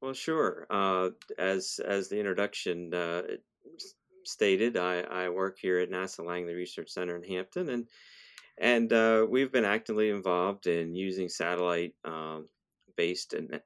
Well, 0.02 0.14
sure. 0.14 0.66
Uh, 0.72 1.10
as 1.38 1.80
as 1.86 2.10
the 2.10 2.18
introduction 2.18 2.92
uh, 2.92 3.22
stated, 4.26 4.76
I, 4.76 5.02
I 5.02 5.30
work 5.30 5.60
here 5.62 5.78
at 5.78 5.92
NASA 5.92 6.26
Langley 6.26 6.56
Research 6.56 6.90
Center 6.90 7.16
in 7.16 7.24
Hampton, 7.24 7.70
and 7.70 7.88
and 8.58 8.92
uh, 8.92 9.28
we've 9.30 9.52
been 9.52 9.66
actively 9.66 10.10
involved 10.10 10.66
in 10.66 10.96
using 10.96 11.30
satellite 11.30 11.94
um, 12.04 12.48
based 12.98 13.36
and 13.36 13.62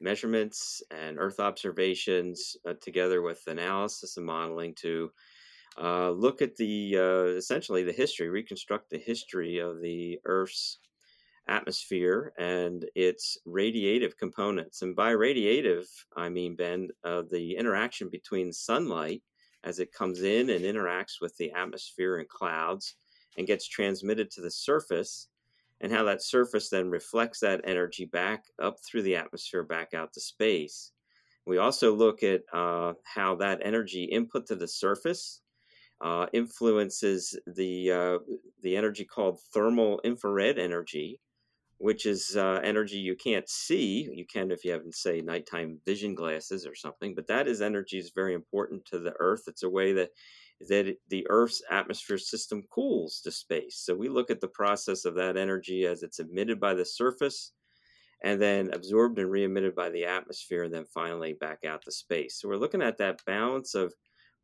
measurements 0.00 0.82
and 0.90 1.18
Earth 1.18 1.40
observations 1.40 2.56
uh, 2.66 2.74
together 2.80 3.22
with 3.22 3.46
analysis 3.46 4.16
and 4.16 4.26
modeling 4.26 4.74
to 4.76 5.10
uh, 5.80 6.10
look 6.10 6.42
at 6.42 6.56
the 6.56 6.96
uh, 6.96 7.36
essentially 7.36 7.84
the 7.84 7.92
history, 7.92 8.28
reconstruct 8.28 8.90
the 8.90 8.98
history 8.98 9.58
of 9.58 9.80
the 9.80 10.18
Earth's 10.24 10.78
atmosphere 11.48 12.32
and 12.38 12.86
its 12.94 13.38
radiative 13.46 14.16
components. 14.16 14.82
And 14.82 14.94
by 14.94 15.12
radiative, 15.12 15.86
I 16.16 16.28
mean, 16.28 16.54
Ben, 16.56 16.88
uh, 17.04 17.22
the 17.30 17.56
interaction 17.56 18.08
between 18.08 18.52
sunlight 18.52 19.22
as 19.64 19.78
it 19.78 19.92
comes 19.92 20.22
in 20.22 20.50
and 20.50 20.64
interacts 20.64 21.20
with 21.20 21.36
the 21.36 21.52
atmosphere 21.52 22.18
and 22.18 22.28
clouds 22.28 22.96
and 23.36 23.46
gets 23.46 23.68
transmitted 23.68 24.30
to 24.30 24.40
the 24.40 24.50
surface 24.50 25.28
and 25.80 25.92
how 25.92 26.04
that 26.04 26.22
surface 26.22 26.68
then 26.68 26.90
reflects 26.90 27.40
that 27.40 27.62
energy 27.64 28.04
back 28.04 28.44
up 28.62 28.76
through 28.84 29.02
the 29.02 29.16
atmosphere 29.16 29.62
back 29.62 29.94
out 29.94 30.12
to 30.12 30.20
space. 30.20 30.92
We 31.46 31.58
also 31.58 31.94
look 31.94 32.22
at 32.22 32.42
uh, 32.52 32.92
how 33.04 33.36
that 33.36 33.60
energy 33.64 34.04
input 34.04 34.46
to 34.46 34.56
the 34.56 34.68
surface 34.68 35.40
uh, 36.00 36.26
influences 36.32 37.38
the 37.46 37.90
uh, 37.90 38.18
the 38.62 38.76
energy 38.76 39.04
called 39.04 39.40
thermal 39.52 40.00
infrared 40.04 40.58
energy, 40.58 41.20
which 41.78 42.06
is 42.06 42.36
uh, 42.36 42.60
energy 42.62 42.98
you 42.98 43.16
can't 43.16 43.48
see. 43.48 44.08
You 44.14 44.26
can 44.26 44.50
if 44.50 44.64
you 44.64 44.72
have, 44.72 44.82
say, 44.92 45.20
nighttime 45.20 45.78
vision 45.84 46.14
glasses 46.14 46.66
or 46.66 46.74
something, 46.74 47.14
but 47.14 47.26
that 47.26 47.48
is 47.48 47.60
energy 47.60 47.98
is 47.98 48.12
very 48.14 48.34
important 48.34 48.84
to 48.86 48.98
the 48.98 49.14
Earth. 49.18 49.42
It's 49.46 49.62
a 49.62 49.68
way 49.68 49.92
that 49.94 50.10
that 50.68 50.94
the 51.08 51.26
Earth's 51.30 51.62
atmosphere 51.70 52.18
system 52.18 52.62
cools 52.70 53.20
to 53.24 53.30
space. 53.30 53.82
So 53.84 53.94
we 53.94 54.08
look 54.08 54.30
at 54.30 54.40
the 54.40 54.48
process 54.48 55.04
of 55.04 55.14
that 55.14 55.36
energy 55.36 55.86
as 55.86 56.02
it's 56.02 56.18
emitted 56.18 56.60
by 56.60 56.74
the 56.74 56.84
surface 56.84 57.52
and 58.22 58.40
then 58.40 58.70
absorbed 58.74 59.18
and 59.18 59.30
re-emitted 59.30 59.74
by 59.74 59.88
the 59.88 60.04
atmosphere 60.04 60.64
and 60.64 60.74
then 60.74 60.84
finally 60.92 61.32
back 61.32 61.60
out 61.66 61.82
to 61.82 61.92
space. 61.92 62.38
So 62.38 62.48
we're 62.48 62.56
looking 62.56 62.82
at 62.82 62.98
that 62.98 63.24
balance 63.24 63.74
of 63.74 63.94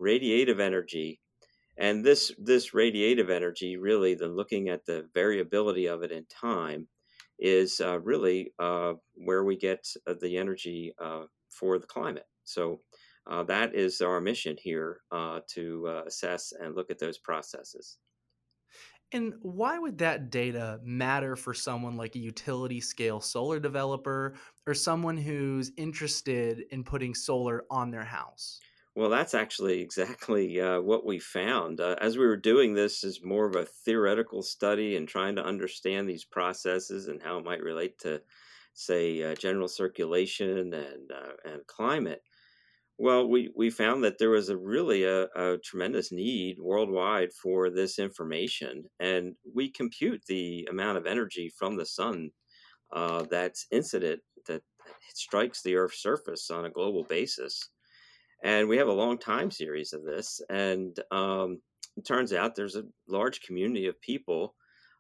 radiative 0.00 0.60
energy 0.60 1.20
and 1.78 2.04
this 2.04 2.32
this 2.38 2.70
radiative 2.70 3.30
energy 3.30 3.76
really 3.76 4.14
then 4.14 4.34
looking 4.34 4.68
at 4.68 4.86
the 4.86 5.08
variability 5.14 5.86
of 5.86 6.02
it 6.02 6.12
in 6.12 6.24
time 6.26 6.88
is 7.38 7.80
uh, 7.80 7.98
really 8.00 8.52
uh, 8.58 8.94
where 9.14 9.44
we 9.44 9.56
get 9.56 9.86
uh, 10.06 10.14
the 10.20 10.38
energy 10.38 10.94
uh, 11.02 11.24
for 11.50 11.78
the 11.78 11.86
climate. 11.86 12.26
So 12.44 12.80
uh, 13.26 13.42
that 13.44 13.74
is 13.74 14.00
our 14.00 14.20
mission 14.20 14.56
here 14.60 15.00
uh, 15.10 15.40
to 15.48 16.02
assess 16.06 16.52
and 16.52 16.74
look 16.74 16.90
at 16.90 16.98
those 16.98 17.18
processes. 17.18 17.98
And 19.12 19.34
why 19.40 19.78
would 19.78 19.98
that 19.98 20.30
data 20.30 20.80
matter 20.82 21.36
for 21.36 21.54
someone 21.54 21.96
like 21.96 22.16
a 22.16 22.20
utility 22.20 22.80
scale 22.80 23.20
solar 23.20 23.60
developer 23.60 24.34
or 24.66 24.74
someone 24.74 25.16
who's 25.16 25.70
interested 25.76 26.64
in 26.70 26.82
putting 26.82 27.14
solar 27.14 27.64
on 27.70 27.90
their 27.90 28.04
house? 28.04 28.64
Well, 28.96 29.10
that's 29.10 29.34
actually 29.34 29.80
exactly 29.82 30.60
uh, 30.60 30.80
what 30.80 31.06
we 31.06 31.20
found. 31.20 31.80
Uh, 31.80 31.96
as 32.00 32.18
we 32.18 32.26
were 32.26 32.36
doing 32.36 32.74
this 32.74 33.04
as 33.04 33.22
more 33.22 33.46
of 33.46 33.54
a 33.54 33.64
theoretical 33.64 34.42
study 34.42 34.96
and 34.96 35.06
trying 35.06 35.36
to 35.36 35.44
understand 35.44 36.08
these 36.08 36.24
processes 36.24 37.06
and 37.06 37.22
how 37.22 37.38
it 37.38 37.44
might 37.44 37.62
relate 37.62 37.98
to, 38.00 38.22
say, 38.74 39.22
uh, 39.22 39.34
general 39.36 39.68
circulation 39.68 40.74
and, 40.74 41.12
uh, 41.12 41.34
and 41.44 41.66
climate, 41.68 42.22
well, 42.98 43.28
we, 43.28 43.50
we 43.56 43.70
found 43.70 44.04
that 44.04 44.18
there 44.18 44.30
was 44.30 44.48
a 44.48 44.56
really 44.56 45.04
a, 45.04 45.24
a 45.36 45.58
tremendous 45.64 46.12
need 46.12 46.56
worldwide 46.58 47.32
for 47.32 47.70
this 47.70 47.98
information. 47.98 48.84
And 49.00 49.34
we 49.54 49.70
compute 49.70 50.22
the 50.26 50.66
amount 50.70 50.98
of 50.98 51.06
energy 51.06 51.52
from 51.58 51.76
the 51.76 51.86
sun 51.86 52.30
uh, 52.92 53.24
that's 53.30 53.66
incident, 53.70 54.20
that 54.46 54.62
strikes 55.14 55.62
the 55.62 55.76
Earth's 55.76 56.02
surface 56.02 56.50
on 56.50 56.64
a 56.64 56.70
global 56.70 57.04
basis 57.04 57.68
and 58.42 58.68
we 58.68 58.76
have 58.76 58.88
a 58.88 58.92
long 58.92 59.18
time 59.18 59.50
series 59.50 59.92
of 59.92 60.04
this. 60.04 60.40
And 60.48 60.96
um, 61.10 61.60
it 61.96 62.06
turns 62.06 62.32
out 62.32 62.54
there's 62.54 62.76
a 62.76 62.84
large 63.08 63.40
community 63.40 63.86
of 63.86 64.00
people, 64.00 64.54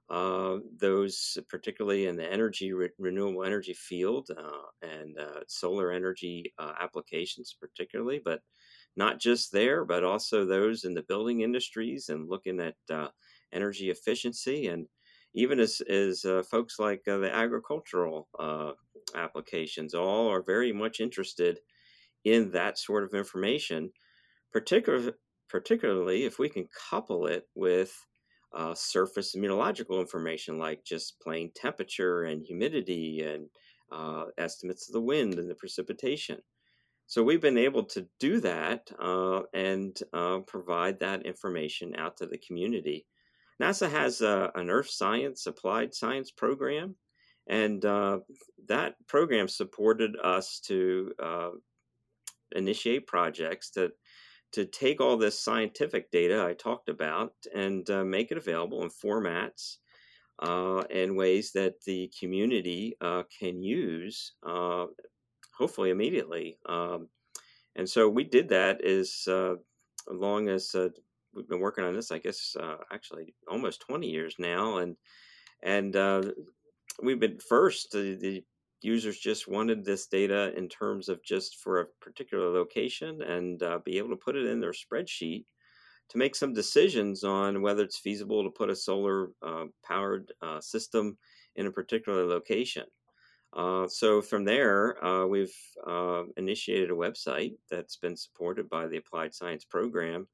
uh, 0.08 0.58
those 0.78 1.36
particularly 1.48 2.06
in 2.06 2.16
the 2.16 2.32
energy, 2.32 2.72
re- 2.72 2.90
renewable 2.98 3.44
energy 3.44 3.74
field 3.74 4.28
uh, 4.36 4.86
and 4.86 5.18
uh, 5.18 5.40
solar 5.48 5.90
energy 5.90 6.52
uh, 6.58 6.72
applications, 6.80 7.56
particularly, 7.60 8.20
but 8.24 8.40
not 8.96 9.20
just 9.20 9.52
there, 9.52 9.84
but 9.84 10.04
also 10.04 10.44
those 10.44 10.84
in 10.84 10.94
the 10.94 11.02
building 11.02 11.40
industries 11.40 12.08
and 12.08 12.28
looking 12.28 12.60
at 12.60 12.76
uh, 12.92 13.08
energy 13.52 13.90
efficiency 13.90 14.68
and 14.68 14.86
even 15.34 15.60
as, 15.60 15.82
as 15.82 16.24
folks 16.50 16.78
like 16.78 17.02
the 17.04 17.30
agricultural 17.30 18.26
applications 19.14 19.92
all 19.92 20.28
are 20.28 20.42
very 20.42 20.72
much 20.72 20.98
interested 20.98 21.58
in 22.24 22.50
that 22.52 22.78
sort 22.78 23.04
of 23.04 23.12
information, 23.12 23.90
particular, 24.50 25.12
particularly 25.50 26.24
if 26.24 26.38
we 26.38 26.48
can 26.48 26.66
couple 26.90 27.26
it 27.26 27.44
with 27.54 27.94
uh, 28.54 28.74
surface 28.74 29.34
meteorological 29.34 30.00
information 30.00 30.58
like 30.58 30.84
just 30.84 31.20
plain 31.20 31.50
temperature 31.54 32.24
and 32.24 32.44
humidity 32.44 33.22
and 33.22 33.48
uh, 33.92 34.26
estimates 34.38 34.88
of 34.88 34.94
the 34.94 35.00
wind 35.00 35.34
and 35.34 35.50
the 35.50 35.54
precipitation. 35.54 36.38
So 37.06 37.22
we've 37.22 37.40
been 37.40 37.58
able 37.58 37.84
to 37.84 38.06
do 38.18 38.40
that 38.40 38.90
uh, 39.00 39.42
and 39.54 39.96
uh, 40.12 40.38
provide 40.40 40.98
that 41.00 41.24
information 41.24 41.94
out 41.96 42.16
to 42.16 42.26
the 42.26 42.38
community. 42.38 43.06
NASA 43.62 43.88
has 43.88 44.20
a, 44.20 44.50
an 44.54 44.70
Earth 44.70 44.90
Science 44.90 45.46
Applied 45.46 45.94
Science 45.94 46.30
program, 46.30 46.96
and 47.48 47.84
uh, 47.84 48.18
that 48.68 48.96
program 49.06 49.46
supported 49.46 50.16
us 50.22 50.60
to 50.66 51.12
uh, 51.22 51.50
initiate 52.54 53.06
projects 53.06 53.70
to 53.70 53.90
to 54.56 54.64
take 54.64 55.02
all 55.02 55.18
this 55.18 55.38
scientific 55.38 56.10
data 56.10 56.42
I 56.42 56.54
talked 56.54 56.88
about 56.88 57.34
and 57.54 57.88
uh, 57.90 58.04
make 58.04 58.30
it 58.30 58.38
available 58.38 58.82
in 58.82 58.88
formats 58.88 59.76
uh, 60.38 60.80
and 60.90 61.14
ways 61.14 61.52
that 61.52 61.82
the 61.84 62.10
community 62.18 62.96
uh, 63.02 63.24
can 63.38 63.62
use, 63.62 64.32
uh, 64.48 64.86
hopefully 65.58 65.90
immediately. 65.90 66.56
Um, 66.66 67.10
and 67.74 67.86
so 67.86 68.08
we 68.08 68.24
did 68.24 68.48
that 68.48 68.82
as 68.82 69.24
uh, 69.28 69.56
long 70.10 70.48
as 70.48 70.74
uh, 70.74 70.88
we've 71.34 71.46
been 71.46 71.60
working 71.60 71.84
on 71.84 71.94
this, 71.94 72.10
I 72.10 72.16
guess, 72.16 72.56
actually 72.90 73.34
almost 73.46 73.82
20 73.82 74.08
years 74.08 74.36
now. 74.38 74.78
And 74.78 74.96
and 75.62 75.94
we've 77.02 77.20
been 77.20 77.40
first 77.46 77.92
the, 77.92 78.16
the 78.18 78.44
users 78.82 79.18
just 79.18 79.48
wanted 79.48 79.84
this 79.84 80.06
data 80.06 80.52
in 80.56 80.68
terms 80.68 81.08
of 81.08 81.22
just 81.24 81.56
for 81.56 81.80
a 81.80 81.86
particular 82.00 82.50
location 82.50 83.22
and 83.22 83.62
uh, 83.62 83.78
be 83.84 83.98
able 83.98 84.10
to 84.10 84.16
put 84.16 84.36
it 84.36 84.46
in 84.46 84.60
their 84.60 84.72
spreadsheet 84.72 85.44
to 86.08 86.18
make 86.18 86.36
some 86.36 86.52
decisions 86.52 87.24
on 87.24 87.62
whether 87.62 87.82
it's 87.82 87.98
feasible 87.98 88.44
to 88.44 88.50
put 88.50 88.70
a 88.70 88.76
solar 88.76 89.30
uh, 89.42 89.64
powered 89.84 90.32
uh, 90.42 90.60
system 90.60 91.16
in 91.56 91.66
a 91.66 91.72
particular 91.72 92.26
location. 92.26 92.84
Uh, 93.56 93.88
so 93.88 94.20
from 94.20 94.44
there, 94.44 95.02
uh, 95.04 95.26
we've 95.26 95.56
uh, 95.86 96.24
initiated 96.36 96.90
a 96.90 96.94
website 96.94 97.54
that's 97.70 97.96
been 97.96 98.16
supported 98.16 98.68
by 98.68 98.86
the 98.86 98.98
Applied 98.98 99.34
Science 99.34 99.64
Program. 99.64 100.28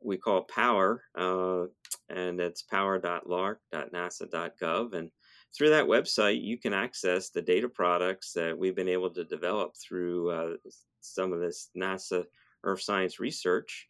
we 0.00 0.16
call 0.16 0.38
it 0.38 0.48
Power, 0.48 1.02
and 1.16 2.40
it's 2.40 2.62
power.larc.nasa.gov. 2.62 4.94
And 4.94 5.10
through 5.56 5.70
that 5.70 5.86
website, 5.86 6.42
you 6.42 6.58
can 6.58 6.72
access 6.72 7.30
the 7.30 7.42
data 7.42 7.68
products 7.68 8.32
that 8.32 8.56
we've 8.56 8.76
been 8.76 8.88
able 8.88 9.10
to 9.10 9.24
develop 9.24 9.74
through 9.76 10.30
uh, 10.30 10.56
some 11.00 11.32
of 11.32 11.40
this 11.40 11.70
NASA 11.76 12.24
Earth 12.64 12.82
Science 12.82 13.18
research 13.18 13.86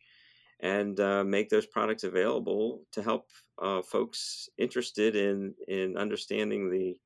and 0.60 0.98
uh, 1.00 1.24
make 1.24 1.48
those 1.48 1.66
products 1.66 2.04
available 2.04 2.82
to 2.92 3.02
help 3.02 3.26
uh, 3.62 3.82
folks 3.82 4.48
interested 4.58 5.16
in, 5.16 5.54
in 5.68 5.96
understanding 5.96 6.70
the 6.70 6.96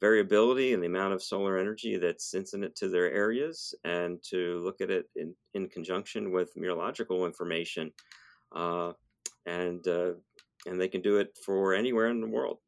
variability 0.00 0.74
and 0.74 0.82
the 0.82 0.86
amount 0.86 1.14
of 1.14 1.22
solar 1.22 1.56
energy 1.56 1.96
that's 1.96 2.34
incident 2.34 2.74
to 2.76 2.88
their 2.88 3.10
areas 3.12 3.74
and 3.84 4.22
to 4.22 4.60
look 4.64 4.80
at 4.80 4.90
it 4.90 5.06
in, 5.16 5.34
in 5.54 5.68
conjunction 5.68 6.32
with 6.32 6.56
meteorological 6.56 7.24
information. 7.24 7.90
Uh, 8.54 8.92
and, 9.46 9.86
uh, 9.88 10.12
and 10.66 10.80
they 10.80 10.88
can 10.88 11.00
do 11.00 11.18
it 11.18 11.36
for 11.44 11.74
anywhere 11.74 12.08
in 12.08 12.20
the 12.20 12.26
world. 12.26 12.58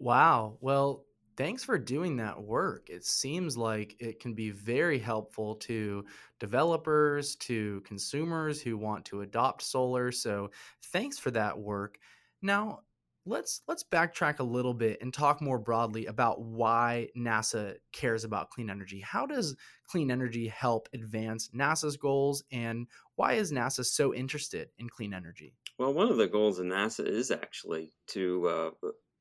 Wow. 0.00 0.56
Well, 0.60 1.06
thanks 1.36 1.62
for 1.62 1.78
doing 1.78 2.16
that 2.16 2.42
work. 2.42 2.88
It 2.90 3.04
seems 3.04 3.56
like 3.56 3.96
it 4.00 4.18
can 4.18 4.34
be 4.34 4.50
very 4.50 4.98
helpful 4.98 5.56
to 5.56 6.06
developers, 6.38 7.36
to 7.36 7.82
consumers 7.82 8.60
who 8.62 8.76
want 8.78 9.04
to 9.06 9.20
adopt 9.20 9.62
solar. 9.62 10.10
So, 10.10 10.50
thanks 10.84 11.18
for 11.18 11.30
that 11.32 11.58
work. 11.58 11.98
Now, 12.42 12.80
let's 13.26 13.60
let's 13.68 13.84
backtrack 13.84 14.38
a 14.38 14.44
little 14.44 14.72
bit 14.72 15.02
and 15.02 15.12
talk 15.12 15.42
more 15.42 15.58
broadly 15.58 16.06
about 16.06 16.40
why 16.40 17.08
NASA 17.14 17.76
cares 17.92 18.24
about 18.24 18.48
clean 18.50 18.70
energy. 18.70 19.00
How 19.00 19.26
does 19.26 19.54
clean 19.84 20.10
energy 20.10 20.48
help 20.48 20.88
advance 20.94 21.50
NASA's 21.50 21.98
goals 21.98 22.42
and 22.50 22.88
why 23.16 23.34
is 23.34 23.52
NASA 23.52 23.84
so 23.84 24.14
interested 24.14 24.70
in 24.78 24.88
clean 24.88 25.12
energy? 25.12 25.58
Well, 25.78 25.92
one 25.94 26.10
of 26.10 26.16
the 26.16 26.28
goals 26.28 26.58
of 26.58 26.66
NASA 26.66 27.04
is 27.06 27.30
actually 27.30 27.94
to 28.08 28.48
uh, 28.48 28.70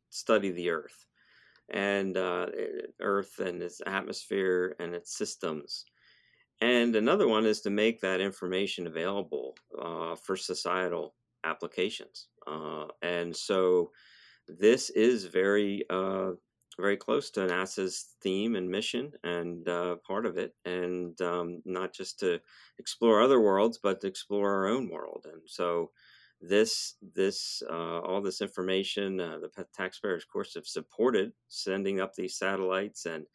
study 0.09 0.51
the 0.51 0.69
Earth 0.69 1.05
and 1.69 2.17
uh, 2.17 2.47
Earth 2.99 3.39
and 3.39 3.61
its 3.61 3.81
atmosphere 3.85 4.75
and 4.79 4.93
its 4.93 5.15
systems. 5.15 5.85
And 6.61 6.95
another 6.95 7.27
one 7.27 7.45
is 7.45 7.61
to 7.61 7.69
make 7.69 8.01
that 8.01 8.19
information 8.19 8.87
available 8.87 9.55
uh, 9.81 10.15
for 10.15 10.35
societal 10.35 11.15
applications. 11.43 12.27
Uh, 12.45 12.87
and 13.01 13.35
so 13.35 13.91
this 14.47 14.89
is 14.89 15.25
very, 15.25 15.85
uh, 15.89 16.31
very 16.77 16.97
close 16.97 17.29
to 17.31 17.41
NASA's 17.41 18.15
theme 18.21 18.55
and 18.55 18.69
mission 18.69 19.11
and 19.23 19.67
uh, 19.69 19.95
part 20.05 20.25
of 20.25 20.37
it. 20.37 20.53
And 20.65 21.19
um, 21.21 21.61
not 21.65 21.93
just 21.93 22.19
to 22.19 22.41
explore 22.77 23.21
other 23.21 23.39
worlds, 23.39 23.79
but 23.81 24.01
to 24.01 24.07
explore 24.07 24.51
our 24.53 24.67
own 24.67 24.89
world. 24.89 25.27
And 25.31 25.41
so 25.45 25.91
this 26.41 26.95
this 27.15 27.61
uh, 27.69 27.99
all 27.99 28.21
this 28.21 28.41
information 28.41 29.19
uh, 29.19 29.37
the 29.39 29.65
taxpayers 29.75 30.23
of 30.23 30.29
course 30.29 30.53
have 30.53 30.65
supported 30.65 31.31
sending 31.49 31.99
up 31.99 32.13
these 32.15 32.37
satellites 32.37 33.05
and 33.05 33.25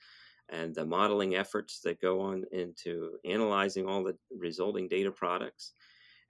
and 0.50 0.74
the 0.74 0.84
modeling 0.84 1.34
efforts 1.34 1.80
that 1.80 2.00
go 2.00 2.20
on 2.20 2.44
into 2.52 3.12
analyzing 3.24 3.86
all 3.86 4.02
the 4.02 4.16
resulting 4.38 4.88
data 4.88 5.10
products 5.10 5.72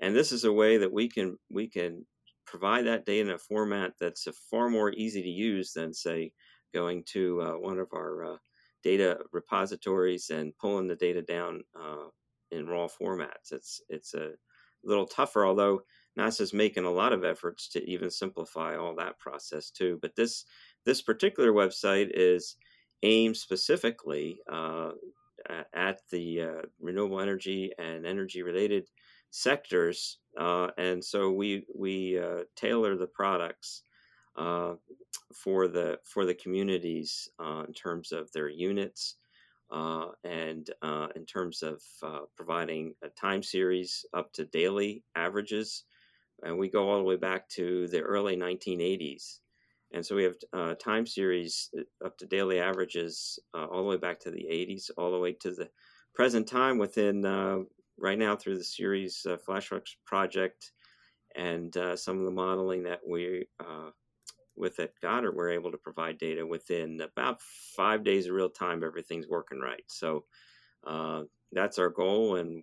and 0.01 0.17
this 0.17 0.33
is 0.33 0.45
a 0.45 0.53
way 0.53 0.77
that 0.77 0.93
we 0.93 1.09
can 1.09 1.37
we 1.51 1.69
can 1.69 2.05
provide 2.47 2.87
that 2.87 3.07
data 3.07 3.29
in 3.29 3.35
a 3.35 3.39
format 3.39 3.93
that's 4.01 4.27
far 4.51 4.69
more 4.69 4.93
easy 4.93 5.23
to 5.23 5.29
use 5.29 5.73
than 5.73 5.95
say 5.95 6.33
going 6.73 7.05
to 7.05 7.41
uh, 7.41 7.53
one 7.53 7.79
of 7.79 7.89
our 7.95 8.35
uh, 8.35 8.37
data 8.83 9.19
repositories 9.33 10.31
and 10.31 10.57
pulling 10.59 10.89
the 10.89 10.97
data 10.97 11.23
down 11.23 11.63
uh, 11.81 12.09
in 12.51 12.67
raw 12.67 12.87
formats. 12.87 13.53
It's 13.53 13.81
it's 13.89 14.15
a 14.15 14.33
little 14.85 15.07
tougher, 15.07 15.47
although 15.47 15.83
NASA's 16.19 16.53
making 16.53 16.85
a 16.85 16.91
lot 16.91 17.13
of 17.13 17.25
efforts 17.25 17.69
to 17.71 17.85
even 17.89 18.11
simplify 18.11 18.77
all 18.77 18.95
that 18.97 19.19
process 19.19 19.71
too. 19.71 19.99
But 20.01 20.17
this 20.17 20.45
this 20.85 21.03
particular 21.03 21.53
website 21.53 22.11
is 22.15 22.57
aimed 23.03 23.37
specifically 23.37 24.39
uh, 24.51 24.93
at 25.75 26.01
the 26.11 26.41
uh, 26.41 26.63
renewable 26.81 27.21
energy 27.21 27.73
and 27.79 28.07
energy 28.07 28.43
related 28.43 28.89
sectors, 29.31 30.19
uh, 30.39 30.71
and 30.79 31.05
so 31.05 31.31
we 31.31 31.67
we 31.75 32.19
uh, 32.19 32.45
tailor 32.57 32.97
the 32.97 33.07
products 33.07 33.83
uh, 34.37 34.75
for 35.35 35.69
the 35.69 35.99
for 36.05 36.25
the 36.25 36.35
communities 36.35 37.29
uh, 37.39 37.65
in 37.67 37.75
terms 37.75 38.13
of 38.13 38.31
their 38.33 38.49
units. 38.49 39.17
and 40.25 40.71
in 41.17 41.27
terms 41.27 41.63
of 41.63 41.83
providing 42.37 42.95
a 43.03 43.09
time 43.11 43.43
series 43.43 44.07
up 44.13 44.33
to 44.33 44.45
daily 44.45 45.05
averages, 45.15 45.85
and 46.43 46.59
we 46.59 46.69
go 46.69 46.91
all 46.91 46.99
the 46.99 47.05
way 47.05 47.17
back 47.17 47.49
to 47.51 47.89
the 47.89 48.01
early 48.01 48.37
1980s. 48.37 49.39
And 49.93 50.05
so 50.05 50.17
we 50.17 50.25
have 50.25 50.35
uh, 50.53 50.75
time 50.75 51.07
series 51.07 51.71
uh, 51.79 52.07
up 52.07 52.19
to 52.19 52.27
daily 52.27 52.59
averages 52.59 53.39
uh, 53.55 53.67
all 53.67 53.85
the 53.85 53.89
way 53.91 53.97
back 53.97 54.19
to 54.21 54.31
the 54.31 54.45
80s, 54.51 54.91
all 54.99 55.13
the 55.13 55.21
way 55.21 55.33
to 55.35 55.53
the 55.53 55.71
present 56.15 56.49
time 56.49 56.79
within 56.79 57.25
uh, 57.25 57.59
right 57.97 58.19
now 58.19 58.35
through 58.35 58.59
the 58.59 58.65
CERES 58.65 59.25
uh, 59.27 59.37
FlashFlux 59.37 59.83
project 60.05 60.73
and 61.37 61.77
uh, 61.77 61.97
some 61.97 62.19
of 62.19 62.25
the 62.25 62.31
modeling 62.31 62.83
that 62.85 63.01
we 63.09 63.47
with 64.57 64.79
at 64.79 64.93
Goddard, 65.03 65.35
we're 65.35 65.51
able 65.51 65.73
to 65.73 65.77
provide 65.77 66.17
data 66.17 66.47
within 66.47 67.01
about 67.01 67.43
five 67.43 68.05
days 68.05 68.27
of 68.27 68.35
real 68.35 68.49
time. 68.49 68.85
Everything's 68.85 69.27
working 69.27 69.59
right. 69.59 69.83
So 69.89 70.27
that's 71.53 71.79
our 71.81 71.89
goal, 71.89 72.37
and 72.37 72.63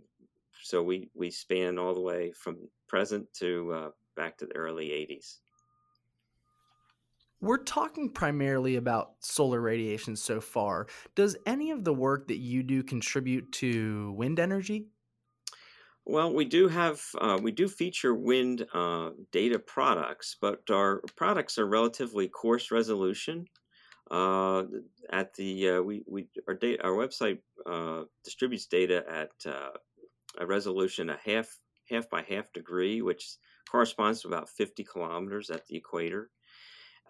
so 0.63 0.82
we 0.84 1.10
we 1.13 1.32
span 1.32 1.78
all 1.78 1.93
the 1.93 2.02
way 2.02 2.32
from 2.32 2.58
present 2.88 3.32
to 3.36 3.91
back 4.15 4.38
to 4.38 4.45
the 4.45 4.56
early 4.56 4.89
80s. 4.89 5.38
We're 7.41 7.58
talking 7.58 8.12
primarily 8.12 8.76
about 8.76 9.13
solar 9.19 9.60
radiation 9.60 10.15
so 10.15 10.39
far. 10.39 10.86
Does 11.15 11.36
any 11.47 11.71
of 11.71 11.84
the 11.84 11.93
work 11.93 12.28
that 12.28 12.38
you 12.38 12.62
do 12.62 12.84
contribute 12.84 13.52
to 13.54 14.12
wind 14.12 14.39
energy? 14.39 14.86
Well, 16.06 16.34
we 16.34 16.45
do 16.45 16.67
have 16.67 17.02
uh, 17.19 17.39
we 17.41 17.52
do 17.52 17.67
feature 17.67 18.13
wind 18.13 18.67
uh, 18.74 19.12
data 19.32 19.58
products, 19.58 20.36
but 20.39 20.62
our 20.69 21.02
products 21.15 21.58
are 21.58 21.65
relatively 21.65 22.28
coarse 22.28 22.69
resolution. 22.69 23.45
Uh, 24.10 24.63
at 25.12 25.34
the 25.36 25.69
uh, 25.69 25.82
we 25.82 26.04
we 26.08 26.28
our 26.47 26.54
data 26.54 26.84
our 26.84 26.91
website 26.91 27.39
uh, 27.65 28.04
distributes 28.24 28.65
data 28.65 29.04
at 29.10 29.32
uh, 29.45 29.69
a 30.38 30.46
resolution 30.46 31.10
a 31.10 31.17
half 31.26 31.48
half 31.89 32.10
by 32.10 32.22
half 32.22 32.52
degree, 32.54 33.02
which 33.02 33.38
corresponds 33.70 34.22
to 34.22 34.28
about 34.28 34.50
50 34.50 34.84
kilometers 34.84 35.50
at 35.50 35.65
the 35.67 35.76
equator 35.76 36.32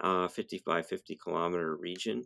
uh, 0.00 0.28
50 0.28 0.62
by 0.66 0.82
50 0.82 1.18
kilometer 1.22 1.76
region. 1.76 2.24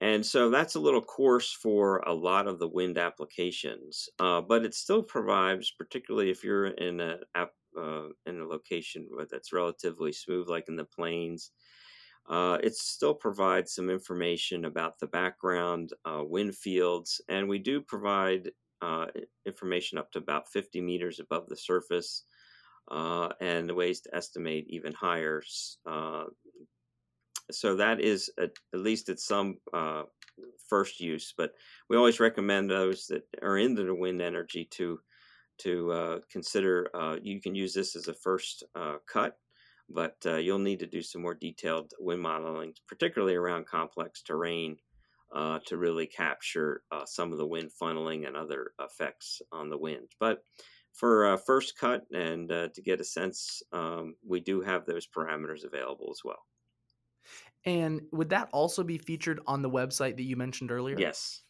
And 0.00 0.24
so 0.24 0.50
that's 0.50 0.74
a 0.74 0.80
little 0.80 1.00
coarse 1.02 1.52
for 1.52 1.98
a 2.00 2.12
lot 2.12 2.46
of 2.46 2.58
the 2.58 2.68
wind 2.68 2.98
applications, 2.98 4.10
uh, 4.18 4.42
but 4.42 4.64
it 4.64 4.74
still 4.74 5.02
provides, 5.02 5.70
particularly 5.70 6.30
if 6.30 6.44
you're 6.44 6.66
in 6.66 7.00
a 7.00 7.16
uh, 7.34 8.08
in 8.26 8.40
a 8.40 8.46
location 8.46 9.06
that's 9.30 9.52
relatively 9.52 10.12
smooth, 10.12 10.48
like 10.48 10.64
in 10.68 10.76
the 10.76 10.84
plains, 10.84 11.50
uh, 12.28 12.58
it 12.62 12.74
still 12.74 13.14
provides 13.14 13.74
some 13.74 13.88
information 13.88 14.64
about 14.64 14.98
the 14.98 15.06
background 15.06 15.92
uh, 16.04 16.22
wind 16.22 16.54
fields, 16.54 17.20
and 17.28 17.48
we 17.48 17.58
do 17.58 17.80
provide 17.80 18.50
uh, 18.82 19.06
information 19.46 19.98
up 19.98 20.10
to 20.12 20.18
about 20.18 20.48
50 20.48 20.80
meters 20.80 21.20
above 21.20 21.48
the 21.48 21.56
surface, 21.56 22.24
uh, 22.90 23.28
and 23.40 23.70
ways 23.70 24.00
to 24.02 24.14
estimate 24.14 24.66
even 24.68 24.92
higher 24.92 25.42
so 27.50 27.76
that 27.76 28.00
is 28.00 28.30
at, 28.38 28.52
at 28.74 28.80
least 28.80 29.08
at 29.08 29.20
some 29.20 29.58
uh, 29.72 30.02
first 30.68 31.00
use. 31.00 31.34
But 31.36 31.52
we 31.88 31.96
always 31.96 32.20
recommend 32.20 32.70
those 32.70 33.06
that 33.06 33.22
are 33.42 33.58
into 33.58 33.84
the 33.84 33.94
wind 33.94 34.20
energy 34.20 34.66
to 34.72 35.00
to 35.58 35.92
uh, 35.92 36.18
consider. 36.30 36.90
Uh, 36.94 37.16
you 37.22 37.40
can 37.40 37.54
use 37.54 37.72
this 37.72 37.96
as 37.96 38.08
a 38.08 38.14
first 38.14 38.64
uh, 38.74 38.96
cut, 39.10 39.38
but 39.88 40.16
uh, 40.26 40.36
you'll 40.36 40.58
need 40.58 40.80
to 40.80 40.86
do 40.86 41.02
some 41.02 41.22
more 41.22 41.34
detailed 41.34 41.92
wind 41.98 42.20
modeling, 42.20 42.74
particularly 42.88 43.34
around 43.34 43.66
complex 43.66 44.22
terrain. 44.22 44.76
Uh, 45.34 45.58
to 45.66 45.76
really 45.76 46.06
capture 46.06 46.82
some 47.04 47.32
of 47.32 47.38
the 47.38 47.46
wind 47.46 47.70
funneling 47.82 48.26
and 48.26 48.36
other 48.36 48.70
effects 48.80 49.42
on 49.52 49.68
the 49.68 49.76
wind. 49.76 50.08
But 50.18 50.42
for 50.92 51.32
a 51.32 51.36
first 51.36 51.76
cut 51.78 52.06
and 52.12 52.48
to 52.48 52.82
get 52.82 53.00
a 53.00 53.04
sense, 53.04 53.62
um, 53.72 54.14
we 54.26 54.40
do 54.40 54.62
have 54.62 54.86
those 54.86 55.06
parameters 55.06 55.64
available 55.64 56.08
as 56.10 56.20
well. 56.24 56.46
And 57.66 58.02
would 58.12 58.30
that 58.30 58.48
also 58.52 58.84
be 58.84 58.96
featured 58.96 59.40
on 59.46 59.60
the 59.60 59.68
website 59.68 60.16
that 60.16 60.22
you 60.22 60.36
mentioned 60.36 60.70
earlier? 60.70 60.96
Yes. 60.98 61.42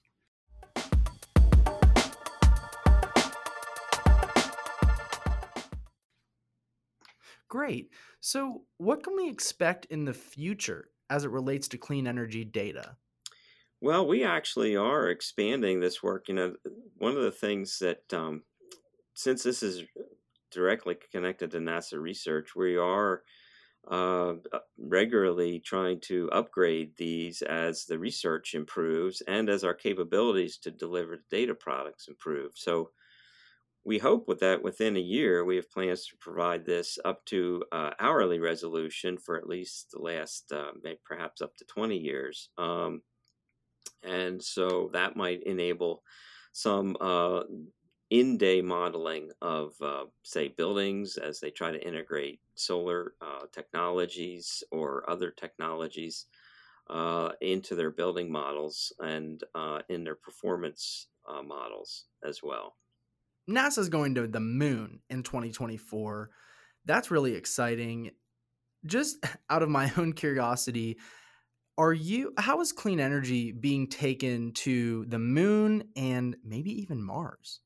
Great. 7.48 7.90
So, 8.20 8.62
what 8.78 9.04
can 9.04 9.14
we 9.14 9.28
expect 9.28 9.84
in 9.86 10.04
the 10.04 10.14
future 10.14 10.88
as 11.08 11.24
it 11.24 11.30
relates 11.30 11.68
to 11.68 11.78
clean 11.78 12.06
energy 12.08 12.44
data? 12.44 12.96
Well, 13.80 14.06
we 14.06 14.24
actually 14.24 14.76
are 14.76 15.08
expanding 15.10 15.80
this 15.80 16.02
work. 16.02 16.28
You 16.28 16.34
know, 16.34 16.56
one 16.96 17.16
of 17.16 17.22
the 17.22 17.30
things 17.32 17.78
that, 17.80 18.12
um, 18.12 18.44
since 19.14 19.42
this 19.42 19.62
is 19.62 19.84
directly 20.50 20.96
connected 21.12 21.50
to 21.52 21.58
NASA 21.58 22.00
research, 22.00 22.56
we 22.56 22.76
are 22.76 23.24
uh, 23.90 24.34
uh, 24.52 24.60
regularly 24.78 25.60
trying 25.60 26.00
to 26.00 26.30
upgrade 26.32 26.96
these 26.96 27.42
as 27.42 27.86
the 27.86 27.98
research 27.98 28.54
improves 28.54 29.22
and 29.22 29.50
as 29.50 29.64
our 29.64 29.74
capabilities 29.74 30.58
to 30.58 30.70
deliver 30.70 31.24
data 31.30 31.54
products 31.54 32.08
improve. 32.08 32.52
So 32.56 32.92
we 33.84 33.98
hope 33.98 34.26
with 34.26 34.40
that 34.40 34.62
within 34.62 34.96
a 34.96 35.00
year 35.00 35.44
we 35.44 35.56
have 35.56 35.70
plans 35.70 36.06
to 36.06 36.16
provide 36.16 36.64
this 36.64 36.98
up 37.04 37.24
to 37.26 37.62
uh, 37.72 37.90
hourly 38.00 38.38
resolution 38.38 39.16
for 39.16 39.36
at 39.36 39.48
least 39.48 39.92
the 39.92 40.00
last 40.00 40.52
uh, 40.52 40.72
perhaps 41.04 41.40
up 41.40 41.56
to 41.56 41.64
20 41.64 41.96
years. 41.96 42.50
Um, 42.58 43.02
and 44.02 44.42
so 44.42 44.90
that 44.92 45.16
might 45.16 45.42
enable 45.44 46.02
some 46.52 46.96
uh, 47.00 47.42
in 48.10 48.38
day 48.38 48.62
modeling 48.62 49.30
of, 49.42 49.74
uh, 49.82 50.04
say, 50.22 50.48
buildings 50.48 51.16
as 51.16 51.40
they 51.40 51.50
try 51.50 51.72
to 51.72 51.86
integrate 51.86 52.40
solar 52.54 53.14
uh, 53.20 53.46
technologies 53.52 54.62
or 54.70 55.08
other 55.10 55.30
technologies 55.30 56.26
uh, 56.88 57.30
into 57.40 57.74
their 57.74 57.90
building 57.90 58.30
models 58.30 58.92
and 59.00 59.42
uh, 59.54 59.80
in 59.88 60.04
their 60.04 60.14
performance 60.14 61.08
uh, 61.28 61.42
models 61.42 62.04
as 62.24 62.42
well. 62.42 62.76
NASA's 63.50 63.88
going 63.88 64.14
to 64.14 64.26
the 64.26 64.40
moon 64.40 65.00
in 65.10 65.22
2024. 65.22 66.30
That's 66.84 67.10
really 67.10 67.34
exciting. 67.34 68.12
Just 68.84 69.18
out 69.50 69.62
of 69.62 69.68
my 69.68 69.92
own 69.96 70.12
curiosity, 70.12 70.98
are 71.78 71.92
you 71.92 72.32
how 72.38 72.60
is 72.60 72.72
clean 72.72 73.00
energy 73.00 73.52
being 73.52 73.88
taken 73.88 74.52
to 74.52 75.04
the 75.06 75.18
moon 75.18 75.92
and 75.96 76.36
maybe 76.42 76.70
even 76.80 77.02
Mars? 77.02 77.60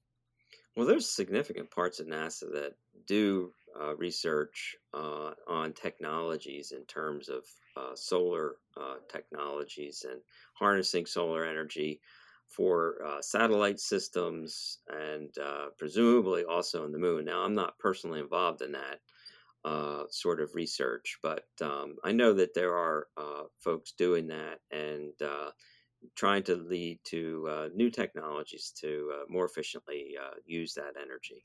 Well, 0.77 0.87
there's 0.87 1.09
significant 1.09 1.71
parts 1.71 2.01
of 2.01 2.07
NASA 2.07 2.53
that 2.53 2.77
do 3.07 3.55
uh, 3.79 3.95
research 3.97 4.77
uh, 4.93 5.35
on 5.47 5.73
technologies 5.75 6.73
in 6.73 6.85
terms 6.87 7.29
of 7.29 7.47
uh, 7.77 7.95
solar 7.95 8.57
uh, 8.77 8.97
technologies 9.09 10.05
and 10.09 10.23
harnessing 10.55 11.07
solar 11.07 11.45
energy 11.45 12.01
for 12.49 13.05
uh, 13.05 13.23
satellite 13.23 13.79
systems 13.79 14.79
and 14.89 15.37
uh, 15.39 15.71
presumably 15.79 16.45
also 16.45 16.83
on 16.85 16.91
the 16.93 16.99
moon. 16.99 17.25
Now, 17.27 17.43
I'm 17.43 17.55
not 17.55 17.79
personally 17.79 18.21
involved 18.21 18.61
in 18.61 18.73
that 18.73 19.01
sort 20.11 20.41
of 20.41 20.55
research, 20.55 21.19
but 21.23 21.45
um, 21.63 21.97
I 22.05 22.13
know 22.13 22.33
that 22.35 22.55
there 22.55 22.77
are 22.77 23.07
folks 23.59 23.93
doing 23.93 24.29
that 24.29 24.59
and 24.71 25.13
trying 26.17 26.43
to 26.45 26.57
lead 26.57 26.99
to 27.05 27.49
uh, 27.51 27.69
new 27.75 27.91
technologies 27.91 28.73
to 28.81 29.13
uh, 29.15 29.25
more 29.29 29.47
efficiently 29.47 30.15
uh, 30.21 30.35
use 30.45 30.75
that 30.75 30.95
energy. 31.01 31.45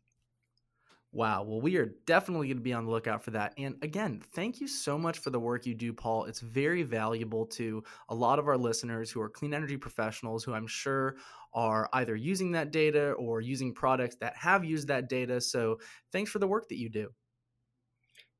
Wow. 1.12 1.43
Well, 1.43 1.62
we 1.62 1.78
are 1.78 1.93
definitely 2.06 2.47
going 2.47 2.58
to 2.58 2.63
be 2.63 2.73
on 2.73 2.86
the 2.86 2.91
lookout 2.91 3.23
for 3.23 3.32
that. 3.32 3.54
And 3.58 3.75
again, 3.82 4.21
thank 4.34 4.60
you 4.60 4.67
so 4.67 4.97
much 4.97 5.19
for 5.19 5.30
the 5.30 5.39
work 5.39 5.65
you 5.65 5.73
do, 5.73 5.93
Paul. 5.93 6.25
It's 6.25 6.41
very 6.41 6.84
valuable 6.84 7.45
to 7.47 7.84
a 8.10 8.15
lot 8.15 8.38
of 8.38 8.49
our 8.49 8.58
listeners 8.58 9.10
who 9.10 9.21
are 9.21 9.30
clean 9.30 9.54
energy 9.54 9.78
professionals 9.78 10.43
who 10.43 10.54
I'm 10.54 10.67
sure 10.67 11.15
are 11.54 11.88
either 11.93 12.17
using 12.17 12.51
that 12.51 12.71
data 12.71 13.12
or 13.12 13.39
using 13.39 13.73
products 13.73 14.17
that 14.17 14.36
have 14.36 14.65
used 14.65 14.89
that 14.89 15.08
data. 15.08 15.39
So 15.39 15.80
thanks 16.12 16.32
for 16.32 16.39
the 16.39 16.47
work 16.47 16.67
that 16.67 16.78
you 16.78 16.89
do. 16.89 17.12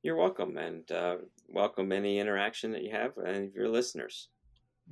You're 0.02 0.16
welcome, 0.16 0.56
and 0.56 0.90
uh, 0.92 1.16
welcome 1.48 1.92
any 1.92 2.18
interaction 2.18 2.72
that 2.72 2.82
you 2.82 2.90
have 2.92 3.12
with 3.16 3.52
your 3.54 3.68
listeners. 3.68 4.28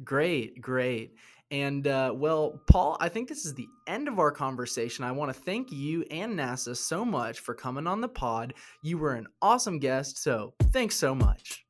Great, 0.02 0.60
great. 0.60 1.14
And 1.50 1.86
uh, 1.86 2.12
well, 2.14 2.60
Paul, 2.68 2.96
I 3.00 3.08
think 3.08 3.28
this 3.28 3.44
is 3.44 3.54
the 3.54 3.68
end 3.86 4.08
of 4.08 4.18
our 4.18 4.32
conversation. 4.32 5.04
I 5.04 5.12
want 5.12 5.32
to 5.32 5.40
thank 5.40 5.70
you 5.70 6.04
and 6.10 6.36
NASA 6.36 6.76
so 6.76 7.04
much 7.04 7.40
for 7.40 7.54
coming 7.54 7.86
on 7.86 8.00
the 8.00 8.08
pod. 8.08 8.54
You 8.82 8.98
were 8.98 9.14
an 9.14 9.28
awesome 9.40 9.78
guest, 9.78 10.20
so 10.22 10.54
thanks 10.72 10.96
so 10.96 11.14
much. 11.14 11.64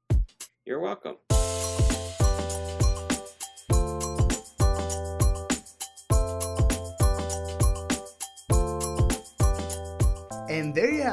You're 0.64 0.80
welcome. 0.80 1.16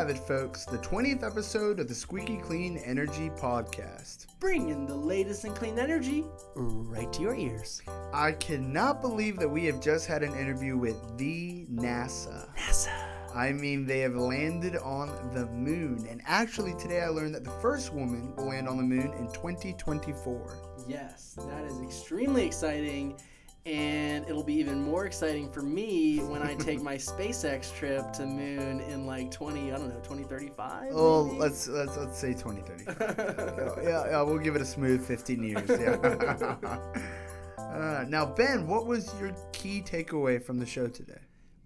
Have 0.02 0.10
it, 0.10 0.18
folks, 0.18 0.66
the 0.66 0.80
20th 0.80 1.22
episode 1.22 1.80
of 1.80 1.88
the 1.88 1.94
Squeaky 1.94 2.38
Clean 2.38 2.76
Energy 2.80 3.30
Podcast. 3.30 4.26
Bringing 4.40 4.88
the 4.88 4.96
latest 4.96 5.46
in 5.46 5.54
clean 5.54 5.78
energy 5.78 6.26
right 6.56 7.14
to 7.14 7.22
your 7.22 7.36
ears. 7.36 7.84
I 8.12 8.32
cannot 8.32 9.02
believe 9.02 9.38
that 9.38 9.48
we 9.48 9.64
have 9.66 9.80
just 9.80 10.08
had 10.08 10.24
an 10.24 10.34
interview 10.34 10.76
with 10.76 11.20
the 11.20 11.68
NASA. 11.72 12.50
NASA. 12.56 13.12
I 13.36 13.52
mean, 13.52 13.86
they 13.86 14.00
have 14.00 14.16
landed 14.16 14.76
on 14.78 15.10
the 15.36 15.46
moon. 15.46 16.08
And 16.10 16.20
actually, 16.26 16.74
today 16.80 17.02
I 17.02 17.10
learned 17.10 17.36
that 17.36 17.44
the 17.44 17.52
first 17.62 17.94
woman 17.94 18.36
will 18.36 18.48
land 18.48 18.68
on 18.68 18.78
the 18.78 18.84
moon 18.84 19.14
in 19.14 19.32
2024. 19.34 20.58
Yes, 20.88 21.38
that 21.48 21.64
is 21.66 21.80
extremely 21.82 22.44
exciting. 22.44 23.20
And 23.66 24.26
it'll 24.28 24.44
be 24.44 24.56
even 24.56 24.82
more 24.82 25.06
exciting 25.06 25.52
for 25.52 25.62
me 25.62 26.18
when 26.18 26.42
I 26.42 26.56
take 26.56 26.82
my 26.92 26.96
SpaceX 26.96 27.74
trip 27.76 28.12
to 28.14 28.26
moon 28.26 28.82
in 28.82 29.06
like 29.06 29.30
20, 29.30 29.72
I 29.72 29.78
don't 29.78 29.90
know, 29.90 30.00
2035? 30.02 30.92
Oh, 30.94 31.26
maybe? 31.26 31.38
let's 31.38 31.68
let's 31.68 31.96
let's 31.98 32.18
say 32.18 32.34
2035. 32.34 33.84
yeah, 33.84 34.10
yeah, 34.10 34.22
we'll 34.24 34.40
give 34.40 34.56
it 34.56 34.62
a 34.62 34.66
smooth 34.66 35.06
15 35.06 35.44
years. 35.44 35.70
Yeah. 35.70 36.56
uh, 37.60 38.06
now, 38.08 38.26
Ben, 38.26 38.66
what 38.68 38.88
was 38.88 39.14
your 39.20 39.32
key 39.54 39.82
takeaway 39.82 40.42
from 40.42 40.58
the 40.60 40.66
show 40.66 40.88
today? 40.88 41.22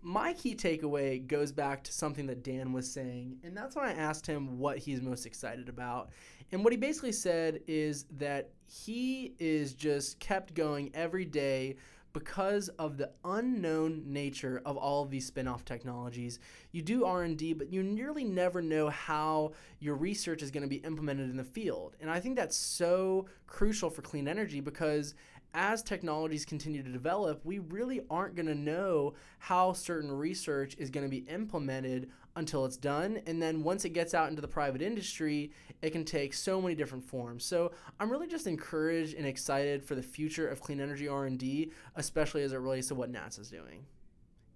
My 0.06 0.34
key 0.34 0.54
takeaway 0.56 1.26
goes 1.26 1.52
back 1.52 1.84
to 1.84 1.92
something 1.92 2.28
that 2.28 2.44
Dan 2.44 2.72
was 2.74 2.90
saying, 2.90 3.38
and 3.44 3.58
that's 3.58 3.76
when 3.76 3.86
I 3.86 3.94
asked 3.94 4.28
him 4.28 4.60
what 4.60 4.78
he's 4.78 5.02
most 5.02 5.26
excited 5.26 5.68
about. 5.68 6.12
And 6.52 6.64
what 6.64 6.72
he 6.72 6.78
basically 6.78 7.12
said 7.12 7.62
is 7.66 8.06
that 8.18 8.52
he 8.68 9.34
is 9.40 9.74
just 9.74 10.20
kept 10.20 10.54
going 10.54 10.92
every 10.94 11.26
day 11.26 11.78
because 12.14 12.70
of 12.80 12.98
the 12.98 13.10
unknown 13.26 14.04
nature 14.06 14.62
of 14.64 14.78
all 14.78 15.02
of 15.02 15.10
these 15.10 15.26
spin-off 15.26 15.66
technologies. 15.66 16.40
You 16.72 16.84
do 16.84 17.04
R&D, 17.04 17.54
but 17.54 17.74
you 17.74 17.82
nearly 17.82 18.24
never 18.24 18.62
know 18.62 18.90
how 18.90 19.54
your 19.80 19.96
research 19.96 20.44
is 20.44 20.52
going 20.52 20.64
to 20.64 20.70
be 20.70 20.78
implemented 20.78 21.32
in 21.32 21.36
the 21.36 21.44
field. 21.44 21.98
And 22.00 22.12
I 22.12 22.20
think 22.20 22.36
that's 22.36 22.56
so 22.56 23.26
crucial 23.48 23.90
for 23.90 24.04
clean 24.04 24.28
energy 24.28 24.62
because 24.62 25.16
as 25.56 25.82
technologies 25.82 26.46
continue 26.46 26.84
to 26.84 26.92
develop, 26.92 27.40
we 27.44 27.60
really 27.60 28.02
aren't 28.10 28.36
going 28.36 28.46
to 28.46 28.54
know 28.54 29.14
how 29.40 29.74
certain 29.74 30.12
research 30.12 30.76
is 30.78 30.90
going 30.90 31.06
to 31.06 31.10
be 31.10 31.26
implemented 31.30 32.12
until 32.36 32.66
it's 32.66 32.76
done. 32.76 33.22
And 33.26 33.42
then 33.42 33.64
once 33.64 33.86
it 33.86 33.90
gets 33.92 34.14
out 34.14 34.30
into 34.30 34.42
the 34.42 34.48
private 34.48 34.82
industry, 34.82 35.52
it 35.82 35.92
can 35.92 36.04
take 36.04 36.34
so 36.34 36.62
many 36.62 36.76
different 36.76 37.06
forms. 37.06 37.46
So 37.46 37.72
I'm 38.00 38.12
really 38.12 38.28
just 38.28 38.46
encouraged 38.46 39.16
and 39.16 39.26
excited 39.26 39.84
for 39.84 39.96
the 39.96 40.04
future 40.04 40.48
of 40.48 40.60
clean 40.60 40.82
energy 40.82 41.08
R&D, 41.08 41.72
especially 41.96 42.44
as 42.44 42.52
it 42.52 42.58
relates 42.58 42.90
to 42.90 42.96
what 42.96 43.12
NASA's 43.12 43.50
doing. 43.50 43.86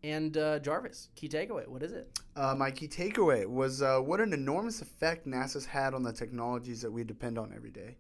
And 0.04 0.38
uh, 0.38 0.60
Jarvis, 0.60 1.10
key 1.16 1.28
takeaway, 1.28 1.68
what 1.68 1.84
is 1.84 1.92
it? 1.92 2.20
Uh, 2.36 2.56
my 2.56 2.72
key 2.72 2.88
takeaway 2.88 3.46
was 3.46 3.82
uh, 3.82 4.00
what 4.00 4.22
an 4.22 4.34
enormous 4.34 4.82
effect 4.82 5.28
NASA's 5.28 5.66
had 5.66 5.94
on 5.94 6.04
the 6.04 6.14
technologies 6.14 6.82
that 6.82 6.92
we 6.92 7.04
depend 7.04 7.38
on 7.38 7.54
every 7.56 7.72
day. 7.72 7.98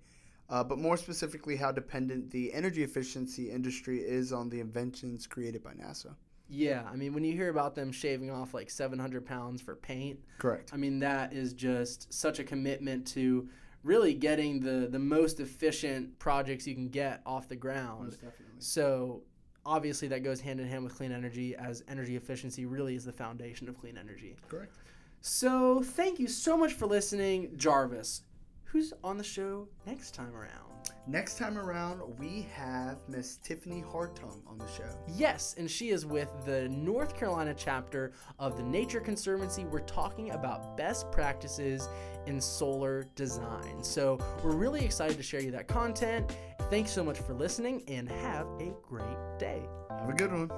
Uh, 0.49 0.63
but 0.63 0.79
more 0.79 0.97
specifically, 0.97 1.55
how 1.55 1.71
dependent 1.71 2.31
the 2.31 2.51
energy 2.53 2.83
efficiency 2.83 3.51
industry 3.51 3.99
is 3.99 4.33
on 4.33 4.49
the 4.49 4.59
inventions 4.59 5.27
created 5.27 5.63
by 5.63 5.73
NASA. 5.73 6.15
Yeah, 6.49 6.83
I 6.91 6.95
mean, 6.95 7.13
when 7.13 7.23
you 7.23 7.33
hear 7.33 7.49
about 7.49 7.75
them 7.75 7.91
shaving 7.91 8.31
off 8.31 8.55
like 8.55 8.71
700 8.71 9.23
pounds 9.23 9.61
for 9.61 9.75
paint, 9.75 10.19
Correct. 10.39 10.71
I 10.73 10.77
mean, 10.77 10.99
that 10.99 11.31
is 11.31 11.53
just 11.53 12.11
such 12.11 12.39
a 12.39 12.43
commitment 12.43 13.05
to 13.09 13.47
really 13.83 14.15
getting 14.15 14.59
the, 14.59 14.87
the 14.89 14.99
most 14.99 15.39
efficient 15.39 16.17
projects 16.17 16.65
you 16.65 16.73
can 16.73 16.89
get 16.89 17.21
off 17.25 17.47
the 17.47 17.55
ground. 17.55 18.05
Most 18.05 18.15
definitely. 18.15 18.45
So, 18.57 19.21
obviously, 19.63 20.07
that 20.07 20.23
goes 20.23 20.41
hand 20.41 20.59
in 20.59 20.67
hand 20.67 20.83
with 20.83 20.95
clean 20.95 21.11
energy, 21.11 21.55
as 21.55 21.83
energy 21.87 22.15
efficiency 22.15 22.65
really 22.65 22.95
is 22.95 23.05
the 23.05 23.13
foundation 23.13 23.69
of 23.69 23.79
clean 23.79 23.97
energy. 23.97 24.35
Correct. 24.47 24.75
So, 25.21 25.83
thank 25.83 26.17
you 26.17 26.27
so 26.27 26.57
much 26.57 26.73
for 26.73 26.87
listening, 26.87 27.51
Jarvis. 27.57 28.23
Who's 28.71 28.93
on 29.03 29.17
the 29.17 29.23
show 29.23 29.67
next 29.87 30.13
time 30.13 30.35
around? 30.35 30.69
Next 31.07 31.39
time 31.39 31.57
around, 31.57 32.01
we 32.19 32.47
have 32.53 32.99
Miss 33.07 33.37
Tiffany 33.37 33.81
Hartung 33.81 34.45
on 34.45 34.59
the 34.59 34.67
show. 34.67 34.95
Yes, 35.07 35.55
and 35.57 35.69
she 35.69 35.89
is 35.89 36.05
with 36.05 36.29
the 36.45 36.69
North 36.69 37.17
Carolina 37.17 37.55
chapter 37.57 38.11
of 38.37 38.57
the 38.57 38.63
Nature 38.63 38.99
Conservancy. 38.99 39.65
We're 39.65 39.79
talking 39.79 40.31
about 40.31 40.77
best 40.77 41.11
practices 41.11 41.89
in 42.27 42.39
solar 42.39 43.05
design. 43.15 43.83
So 43.83 44.19
we're 44.43 44.55
really 44.55 44.85
excited 44.85 45.17
to 45.17 45.23
share 45.23 45.41
you 45.41 45.49
that 45.49 45.67
content. 45.67 46.37
Thanks 46.69 46.91
so 46.91 47.03
much 47.03 47.17
for 47.17 47.33
listening 47.33 47.81
and 47.87 48.07
have 48.07 48.45
a 48.59 48.71
great 48.83 49.39
day. 49.39 49.63
Have 49.89 50.09
a 50.09 50.13
good 50.13 50.31
one. 50.31 50.51